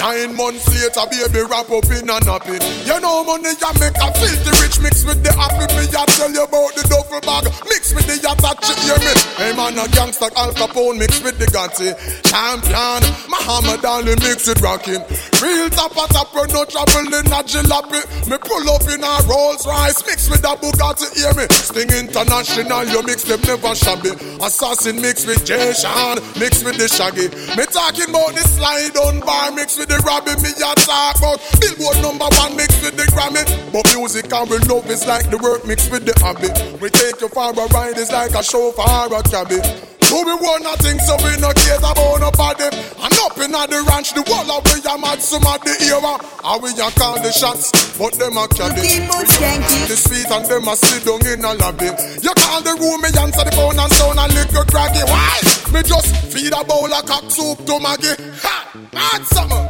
Nine 0.06 0.38
months 0.38 0.70
later, 0.70 1.02
baby, 1.10 1.42
wrap 1.50 1.66
up 1.74 1.90
in 1.90 2.06
a 2.06 2.20
nappy. 2.22 2.62
You 2.86 3.00
know 3.02 3.26
money, 3.26 3.58
ya 3.58 3.74
make 3.82 3.98
a 3.98 4.14
filthy 4.14 4.52
rich 4.62 4.78
mix 4.84 5.02
with 5.02 5.24
the 5.26 5.34
happy. 5.34 5.66
Me, 5.74 5.90
ya 5.90 6.06
tell 6.14 6.30
you 6.30 6.46
about 6.46 6.78
the 6.78 6.86
duffel 6.86 7.26
bag. 7.26 7.50
Mix 7.66 7.90
with 7.90 8.06
the 8.06 8.22
yacht, 8.22 8.38
you 8.70 8.76
hear 8.86 9.02
me? 9.02 9.14
Hey 9.34 9.58
man, 9.58 9.74
a 9.82 9.90
gangster 9.90 10.30
Al 10.38 10.54
Capone 10.54 11.02
mix 11.02 11.24
with 11.26 11.42
the 11.42 11.50
Gotti. 11.50 11.98
Champion, 12.22 13.02
Muhammad 13.34 13.65
Ali 13.86 14.16
mix 14.22 14.48
it 14.48 14.60
Rocky. 14.62 14.98
Real 15.42 15.70
top 15.70 15.94
a 15.94 16.06
top, 16.12 16.34
we 16.34 16.42
no 16.54 16.66
trouble 16.66 17.06
in 17.06 17.30
a 17.30 17.42
jalopy. 17.46 18.02
Me 18.30 18.38
pull 18.42 18.66
up 18.70 18.82
in 18.90 19.04
a 19.04 19.14
Rolls 19.30 19.66
Royce, 19.66 20.02
mix 20.08 20.30
with 20.30 20.44
a 20.44 20.58
Bugatti, 20.58 21.14
hear 21.14 21.34
me. 21.38 21.46
Sting 21.54 21.94
International, 21.94 22.84
you 22.86 23.04
mix 23.04 23.24
them 23.24 23.42
never 23.46 23.76
shabby. 23.76 24.10
Assassin 24.42 25.02
mix 25.02 25.26
with 25.26 25.46
Jay 25.46 25.74
Sean, 25.74 26.18
mix 26.40 26.64
with 26.64 26.78
the 26.78 26.88
Shaggy. 26.90 27.30
Me 27.54 27.66
talking 27.70 28.10
about 28.10 28.34
the 28.34 28.42
slide 28.42 28.98
on 28.98 29.20
bar, 29.22 29.52
mix 29.52 29.78
with 29.78 29.90
the 29.90 30.02
Robbie. 30.02 30.34
Me 30.42 30.50
a 30.50 30.74
talk 30.82 31.18
about 31.22 31.38
Billboard 31.62 32.02
number 32.02 32.30
one, 32.42 32.58
mix 32.58 32.74
with 32.82 32.98
the 32.98 33.06
Grammy. 33.14 33.46
But 33.72 33.86
music 33.94 34.34
and 34.34 34.50
we 34.50 34.58
love 34.66 34.90
is 34.90 35.06
like 35.06 35.30
the 35.30 35.38
work 35.38 35.66
mixed 35.66 35.92
with 35.92 36.06
the 36.06 36.18
hobby. 36.20 36.50
We 36.82 36.90
take 36.90 37.22
you 37.22 37.30
for 37.30 37.54
a 37.54 37.66
ride, 37.70 37.98
it's 37.98 38.12
like 38.12 38.34
a 38.34 38.44
show 38.44 38.72
for 38.72 38.86
a 38.86 39.22
cabby. 39.24 39.95
So 40.16 40.24
be 40.24 40.32
want 40.32 40.64
nothing, 40.64 40.98
so 41.00 41.20
we 41.28 41.36
no 41.44 41.52
care 41.52 41.76
about 41.76 42.24
nobody. 42.24 42.72
And 42.72 43.16
up 43.20 43.36
in 43.36 43.52
the 43.52 43.84
ranch, 43.84 44.16
the 44.16 44.24
wall 44.24 44.48
of 44.48 44.64
we 44.64 44.80
are 44.88 44.98
mad, 44.98 45.20
some 45.20 45.44
of 45.44 45.60
the 45.60 45.76
era. 45.92 46.16
And 46.40 46.64
we 46.64 46.72
a 46.72 46.88
call 46.96 47.20
the 47.20 47.36
shots, 47.36 47.76
but 48.00 48.16
them 48.16 48.38
are 48.38 48.48
carry. 48.48 48.80
The 48.80 49.98
sweet 50.00 50.32
and 50.32 50.48
them 50.48 50.72
a 50.72 50.76
sit 50.80 51.04
down 51.04 51.20
in 51.28 51.44
a 51.44 51.52
lobby. 51.60 51.92
You 52.24 52.32
call 52.32 52.64
the 52.64 52.80
room, 52.80 53.04
me 53.04 53.12
answer 53.12 53.44
the 53.44 53.52
phone 53.60 53.76
and 53.76 53.92
sound 53.92 54.16
a 54.16 54.32
little 54.32 54.64
craggy. 54.64 55.04
Why? 55.04 55.36
Me 55.76 55.84
just 55.84 56.08
feed 56.32 56.56
a 56.56 56.64
bowl 56.64 56.88
of 56.88 57.04
cock 57.04 57.28
soup 57.28 57.68
to 57.68 57.76
Maggie. 57.84 58.16
Ha! 58.40 58.72
Hot 58.96 59.20
summer! 59.28 59.68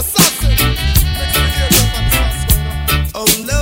Assassin! 0.00 0.56
Oh 3.12 3.28
no! 3.44 3.61